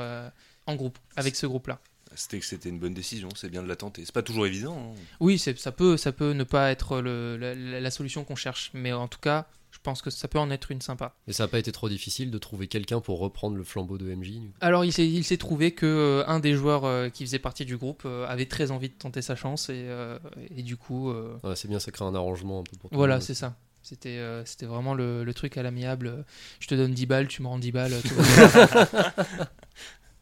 [0.67, 1.79] en groupe, avec ce groupe-là.
[2.15, 4.03] C'était c'était une bonne décision, c'est bien de la tenter.
[4.05, 4.95] C'est pas toujours évident.
[4.97, 5.01] hein.
[5.21, 8.71] Oui, ça peut, ça peut ne pas être le- la, la- la solution qu'on cherche,
[8.73, 9.47] mais en tout cas,
[9.79, 11.15] je pense que ça peut en être une sympa.
[11.29, 14.13] Et ça n'a pas été trop difficile de trouver quelqu'un pour reprendre le flambeau de
[14.13, 14.33] MJ.
[14.61, 17.65] Alors, il s'est, il s'est trouvé que euh, un des joueurs euh, qui faisait partie
[17.65, 19.87] du groupe euh, avait très envie de tenter sa chance et,
[20.55, 21.13] et du coup,
[21.45, 23.55] Ouais, c'est bien, ça crée un arrangement un peu pour voilà, c'est ça.
[23.83, 26.25] C'était, c'était vraiment le, le truc à l'amiable.
[26.61, 27.95] Je te donne 10 balles, tu me rends 10 balles.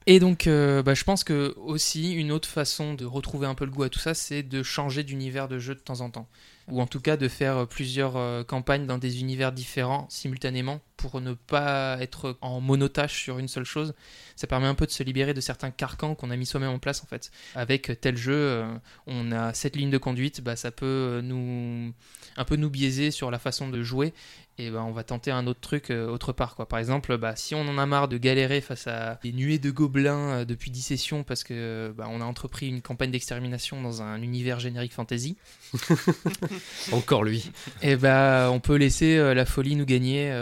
[0.06, 3.64] Et donc, euh, bah, je pense que aussi une autre façon de retrouver un peu
[3.64, 6.28] le goût à tout ça, c'est de changer d'univers de jeu de temps en temps,
[6.68, 10.80] ou en tout cas de faire euh, plusieurs euh, campagnes dans des univers différents simultanément
[10.96, 13.94] pour ne pas être en monotâche sur une seule chose.
[14.34, 16.78] Ça permet un peu de se libérer de certains carcans qu'on a mis soi-même en
[16.78, 17.30] place en fait.
[17.54, 18.74] Avec tel jeu, euh,
[19.06, 21.92] on a cette ligne de conduite, bah, ça peut nous
[22.36, 24.12] un peu nous biaiser sur la façon de jouer
[24.58, 26.66] et ben on va tenter un autre truc euh, autre part quoi.
[26.66, 29.70] Par exemple, bah, si on en a marre de galérer face à des nuées de
[29.70, 34.02] gobelins euh, depuis 10 sessions parce que bah, on a entrepris une campagne d'extermination dans
[34.02, 35.36] un univers générique fantasy,
[36.92, 37.50] Encore lui.
[37.82, 40.32] et bah on peut laisser euh, la folie nous gagner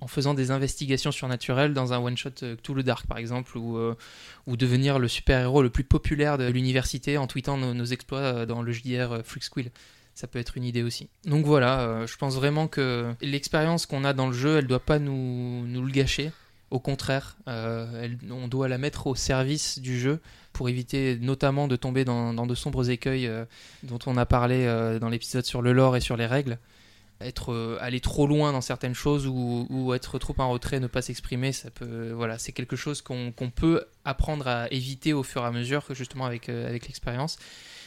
[0.00, 2.30] en faisant des investigations surnaturelles dans un one shot
[2.62, 3.78] Cthulhu Dark par exemple ou
[4.46, 8.62] ou devenir le super-héros le plus populaire de l'université en tweetant nos, nos exploits dans
[8.62, 9.70] le JDR euh, Flux Quill.
[10.14, 11.08] Ça peut être une idée aussi.
[11.24, 14.84] Donc voilà, euh, je pense vraiment que l'expérience qu'on a dans le jeu, elle doit
[14.84, 16.32] pas nous, nous le gâcher.
[16.70, 20.20] Au contraire, euh, on doit la mettre au service du jeu
[20.52, 23.44] pour éviter notamment de tomber dans, de sombres écueils euh,
[23.82, 24.66] dont on a parlé
[25.00, 26.58] dans l'épisode sur le lore et sur les règles.
[27.20, 31.52] Être aller trop loin dans certaines choses ou, être trop en retrait, ne pas s'exprimer,
[31.52, 35.52] ça peut voilà, c'est quelque chose qu'on peut apprendre à éviter au fur et à
[35.52, 37.38] mesure, justement avec avec l'expérience.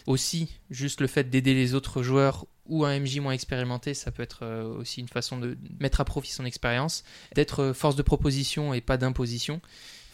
[0.07, 4.23] Aussi, juste le fait d'aider les autres joueurs ou un MJ moins expérimenté, ça peut
[4.23, 7.03] être euh, aussi une façon de mettre à profit son expérience,
[7.35, 9.61] d'être euh, force de proposition et pas d'imposition.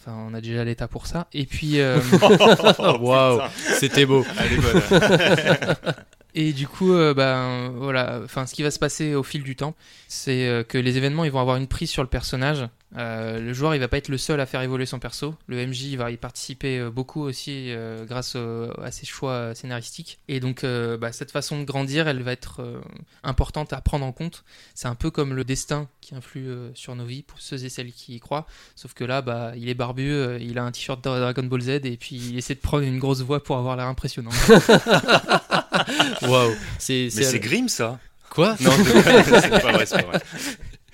[0.04, 1.28] Enfin, on a déjà l'état pour ça.
[1.32, 2.00] Et puis, euh,
[3.00, 3.40] Waouh,
[3.78, 4.24] c'était beau.
[4.36, 5.76] Elle est bonne.
[6.34, 8.20] et du coup, euh, ben voilà.
[8.24, 9.76] Enfin, ce qui va se passer au fil du temps,
[10.08, 12.66] c'est euh, que les événements, ils vont avoir une prise sur le personnage.
[12.98, 15.34] Euh, le joueur, il va pas être le seul à faire évoluer son perso.
[15.46, 19.54] Le MJ il va y participer euh, beaucoup aussi euh, grâce au- à ses choix
[19.54, 20.18] scénaristiques.
[20.28, 22.80] Et donc, euh, bah, cette façon de grandir, elle va être euh,
[23.22, 24.44] importante à prendre en compte.
[24.74, 27.68] C'est un peu comme le destin qui influe euh, sur nos vies pour ceux et
[27.70, 28.46] celles qui y croient.
[28.76, 31.62] Sauf que là, bah, il est barbu, euh, il a un t-shirt de Dragon Ball
[31.62, 34.30] Z et puis il essaie de prendre une grosse voix pour avoir l'air impressionnant.
[36.22, 36.54] Waouh.
[36.78, 37.98] C'est, Mais c'est c'est Grimm ça
[38.30, 38.56] quoi?
[38.60, 40.20] Non, c'est pas vrai, c'est pas vrai.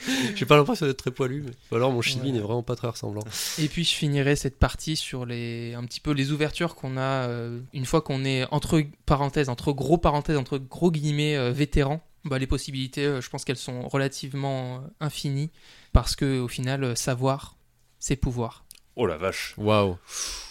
[0.34, 1.44] J'ai pas l'impression d'être très poilu.
[1.44, 1.76] Mais...
[1.76, 2.32] Alors mon Ouais.
[2.32, 3.22] n'est vraiment pas très ressemblant.
[3.58, 7.26] Et puis je finirai cette partie sur les un petit peu les ouvertures qu'on a
[7.28, 12.00] euh, une fois qu'on est entre parenthèses, entre gros parenthèses, entre gros guillemets euh, vétérans.
[12.24, 15.50] Bah, les possibilités, euh, je pense qu'elles sont relativement infinies
[15.92, 17.56] parce que au final, savoir,
[17.98, 18.64] c'est pouvoir.
[19.00, 19.54] Oh la vache.
[19.56, 19.96] Waouh.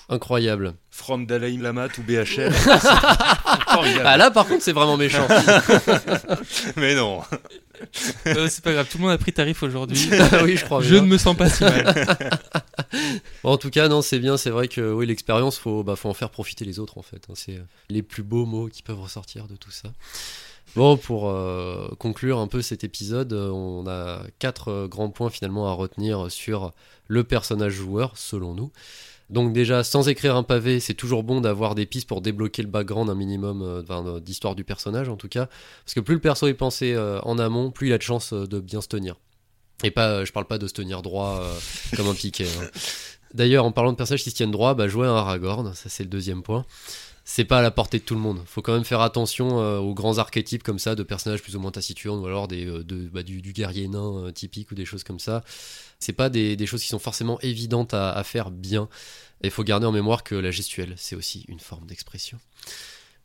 [0.10, 0.74] Incroyable.
[0.90, 2.50] From Dalai Lama to BHL.
[4.06, 5.28] Ah là par contre c'est vraiment méchant.
[6.78, 7.22] Mais non.
[8.26, 10.10] Euh, c'est pas grave, tout le monde a pris tarif aujourd'hui.
[10.32, 10.82] Ah oui je crois.
[10.82, 11.02] je bien.
[11.02, 11.94] ne me sens pas si mal.
[13.44, 14.38] Bon, en tout cas, non, c'est bien.
[14.38, 17.22] C'est vrai que oui, l'expérience, faut, bah, faut en faire profiter les autres en fait.
[17.30, 17.34] hein.
[17.36, 19.90] C'est euh, les plus beaux mots qui peuvent ressortir de tout ça.
[20.76, 25.30] Bon, pour euh, conclure un peu cet épisode, euh, on a quatre euh, grands points
[25.30, 26.72] finalement à retenir sur
[27.08, 28.72] le personnage joueur, selon nous.
[29.30, 32.68] Donc déjà, sans écrire un pavé, c'est toujours bon d'avoir des pistes pour débloquer le
[32.68, 35.48] background un minimum euh, d'histoire du personnage en tout cas,
[35.84, 38.34] parce que plus le perso est pensé euh, en amont, plus il a de chances
[38.34, 39.16] de bien se tenir.
[39.84, 41.44] Et pas, je parle pas de se tenir droit
[41.96, 42.48] comme un piquet.
[42.48, 42.68] hein.
[43.34, 46.04] D'ailleurs, en parlant de personnages qui se tiennent droit, bah, jouer un Aragorn, ça c'est
[46.04, 46.66] le deuxième point.
[47.30, 48.42] C'est pas à la portée de tout le monde.
[48.46, 51.60] Faut quand même faire attention euh, aux grands archétypes comme ça de personnages plus ou
[51.60, 54.76] moins taciturnes ou alors des, euh, de, bah, du, du guerrier nain euh, typique ou
[54.76, 55.44] des choses comme ça.
[56.00, 58.88] C'est pas des, des choses qui sont forcément évidentes à, à faire bien.
[59.42, 62.40] Et il faut garder en mémoire que la gestuelle, c'est aussi une forme d'expression.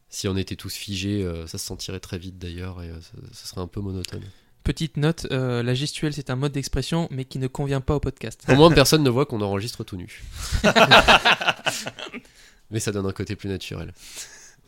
[0.08, 3.60] Si on était tous figés, ça se sentirait très vite d'ailleurs et ça, ça serait
[3.60, 4.24] un peu monotone.
[4.64, 8.44] Petite note, la gestuelle c'est un mode d'expression mais qui ne convient pas au podcast.
[8.48, 10.22] Au moins, personne ne voit qu'on enregistre tout nu.
[12.72, 13.92] Mais ça donne un côté plus naturel.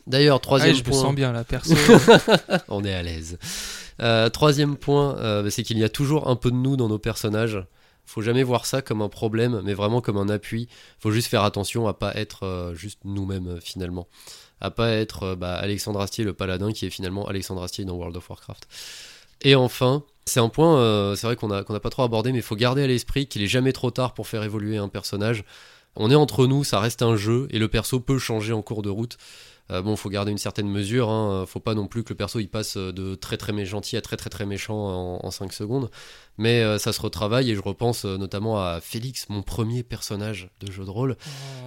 [0.07, 1.01] D'ailleurs, troisième je me point.
[1.01, 1.73] sens bien là, perso.
[2.67, 3.37] On est à l'aise.
[4.01, 6.99] Euh, troisième point, euh, c'est qu'il y a toujours un peu de nous dans nos
[6.99, 7.63] personnages.
[8.05, 10.67] Faut jamais voir ça comme un problème, mais vraiment comme un appui.
[10.99, 14.07] Faut juste faire attention à pas être euh, juste nous-mêmes finalement,
[14.61, 18.15] à pas être bah, Alexandre Astier le paladin qui est finalement Alexandre Astier dans World
[18.15, 18.67] of Warcraft.
[19.41, 22.39] Et enfin, c'est un point, c'est vrai qu'on a qu'on n'a pas trop abordé, mais
[22.39, 25.43] il faut garder à l'esprit qu'il est jamais trop tard pour faire évoluer un personnage.
[25.95, 28.81] On est entre nous, ça reste un jeu, et le perso peut changer en cours
[28.81, 29.17] de route.
[29.71, 31.09] Euh, bon, faut garder une certaine mesure.
[31.09, 31.45] Hein.
[31.47, 34.17] Faut pas non plus que le perso il passe de très très gentil à très
[34.17, 35.89] très très méchant en, en 5 secondes.
[36.37, 40.49] Mais euh, ça se retravaille et je repense euh, notamment à Félix, mon premier personnage
[40.59, 41.15] de jeu de rôle,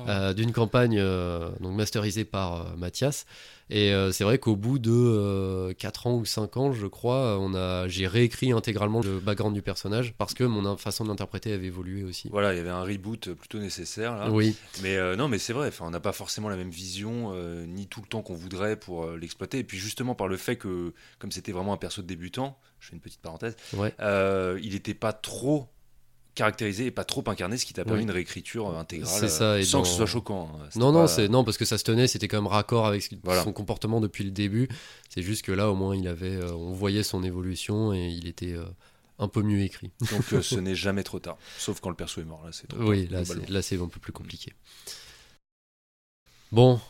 [0.08, 3.24] euh, d'une campagne euh, donc masterisée par euh, Mathias.
[3.70, 7.54] Et euh, c'est vrai qu'au bout de 4 ans ou 5 ans, je crois, on
[7.54, 11.66] a, j'ai réécrit intégralement le background du personnage parce que mon façon de l'interpréter avait
[11.66, 12.30] évolué aussi.
[12.30, 14.30] Voilà, il y avait un reboot plutôt nécessaire là.
[14.30, 17.32] Oui, Mais euh, non, mais c'est vrai, enfin, on n'a pas forcément la même vision,
[17.34, 19.58] euh, ni tout le temps qu'on voudrait pour euh, l'exploiter.
[19.58, 22.88] Et puis justement par le fait que, comme c'était vraiment un perso de débutant, je
[22.88, 23.94] fais une petite parenthèse, ouais.
[24.00, 25.68] euh, il n'était pas trop
[26.34, 28.04] caractérisé et pas trop incarné, ce qui t'a permis Oui.
[28.04, 30.52] une réécriture euh, intégrale, C'est ça, et sans que ce soit choquant.
[30.62, 30.68] hein.
[30.76, 33.42] Non, non, c'est non parce que ça se tenait, c'était quand même raccord avec Voilà.
[33.42, 34.68] son comportement depuis le début.
[35.08, 38.28] C'est juste que là, au moins, il avait, euh, on voyait son évolution et il
[38.28, 38.54] était
[39.18, 39.90] un peu mieux écrit.
[40.12, 42.44] Donc ce n'est jamais trop tard, sauf quand le perso est mort.
[42.44, 44.52] Là, c'est Oui, là, c'est un peu plus compliqué.
[46.52, 46.80] Bon,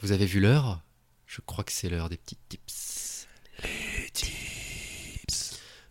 [0.00, 0.80] vous avez vu l'heure?
[1.26, 3.26] Je crois que c'est l'heure des petits tips.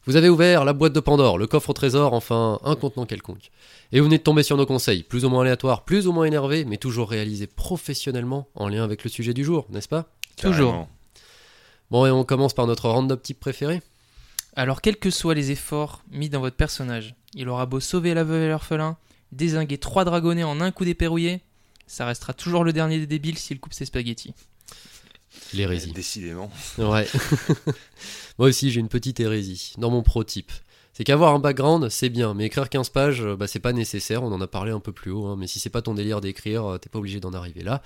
[0.06, 3.52] Vous avez ouvert la boîte de Pandore, le coffre au trésor, enfin un contenant quelconque.
[3.92, 6.26] Et vous venez de tomber sur nos conseils, plus ou moins aléatoires, plus ou moins
[6.26, 10.10] énervés, mais toujours réalisés professionnellement en lien avec le sujet du jour, n'est-ce pas?
[10.38, 10.88] Toujours.
[11.92, 13.82] Bon, et on commence par notre round-up type préféré
[14.56, 18.24] Alors, quels que soient les efforts mis dans votre personnage, il aura beau sauver la
[18.24, 18.98] veuve et l'orphelin,
[19.32, 21.42] désinguer trois dragonnets en un coup déperrouillé,
[21.90, 24.34] ça restera toujours le dernier des débiles s'il coupe ses spaghettis.
[25.54, 25.92] L'hérésie.
[25.92, 26.52] Décidément.
[26.78, 27.08] Ouais.
[28.40, 30.52] Moi aussi, j'ai une petite hérésie dans mon prototype.
[30.94, 34.24] C'est qu'avoir un background, c'est bien, mais écrire 15 pages, euh, bah, c'est pas nécessaire,
[34.24, 36.20] on en a parlé un peu plus haut, hein, mais si c'est pas ton délire
[36.20, 37.82] d'écrire, euh, t'es pas obligé d'en arriver là.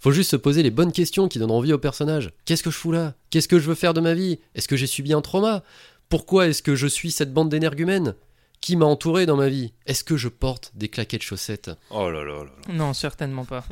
[0.00, 2.32] Faut juste se poser les bonnes questions qui donnent envie au personnage.
[2.46, 3.14] Qu'est-ce que je fous là?
[3.30, 4.38] Qu'est-ce que je veux faire de ma vie?
[4.54, 5.62] Est-ce que j'ai subi un trauma?
[6.08, 8.14] Pourquoi est-ce que je suis cette bande d'énergumènes?
[8.60, 9.72] Qui m'a entouré dans ma vie?
[9.86, 11.70] Est-ce que je porte des claquettes chaussettes?
[11.90, 12.72] Oh là là là là.
[12.72, 13.64] Non, certainement pas.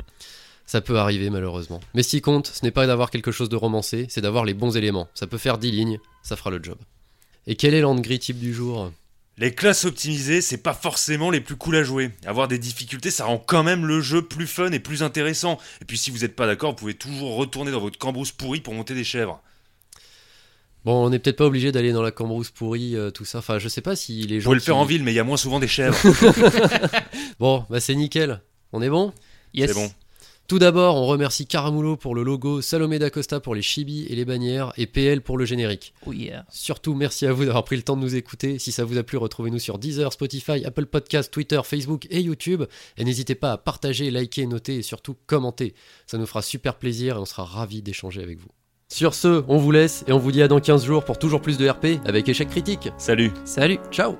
[0.65, 1.79] Ça peut arriver malheureusement.
[1.93, 4.53] Mais ce qui compte, ce n'est pas d'avoir quelque chose de romancé, c'est d'avoir les
[4.53, 5.07] bons éléments.
[5.13, 6.77] Ça peut faire 10 lignes, ça fera le job.
[7.45, 8.91] Et quel est l'angry type du jour?
[9.37, 12.11] Les classes optimisées, c'est pas forcément les plus cool à jouer.
[12.25, 15.59] Avoir des difficultés, ça rend quand même le jeu plus fun et plus intéressant.
[15.81, 18.61] Et puis si vous n'êtes pas d'accord, vous pouvez toujours retourner dans votre cambrousse pourrie
[18.61, 19.41] pour monter des chèvres.
[20.85, 23.39] Bon, on n'est peut-être pas obligé d'aller dans la cambrousse pourrie, euh, tout ça.
[23.39, 24.45] Enfin, je sais pas si les Vous gens.
[24.49, 25.97] pouvez le qui- faire en ville, mais il y a moins souvent des chèvres.
[27.39, 28.41] Bon, bah c'est nickel.
[28.71, 29.11] On est bon?
[29.53, 29.69] Yes.
[29.69, 29.89] C'est bon.
[30.47, 34.25] Tout d'abord, on remercie Caramulo pour le logo, Salomé d'Acosta pour les chibis et les
[34.25, 35.95] bannières, et PL pour le générique.
[36.05, 36.45] Oh yeah.
[36.51, 38.59] Surtout, merci à vous d'avoir pris le temps de nous écouter.
[38.59, 42.63] Si ça vous a plu, retrouvez-nous sur Deezer, Spotify, Apple Podcasts, Twitter, Facebook et YouTube.
[42.97, 45.73] Et n'hésitez pas à partager, liker, noter et surtout commenter.
[46.05, 48.49] Ça nous fera super plaisir et on sera ravis d'échanger avec vous.
[48.95, 51.41] Sur ce, on vous laisse et on vous dit à dans 15 jours pour toujours
[51.41, 52.93] plus de RP avec échec critique.
[52.97, 53.77] Salut Salut.
[53.91, 54.15] Ciao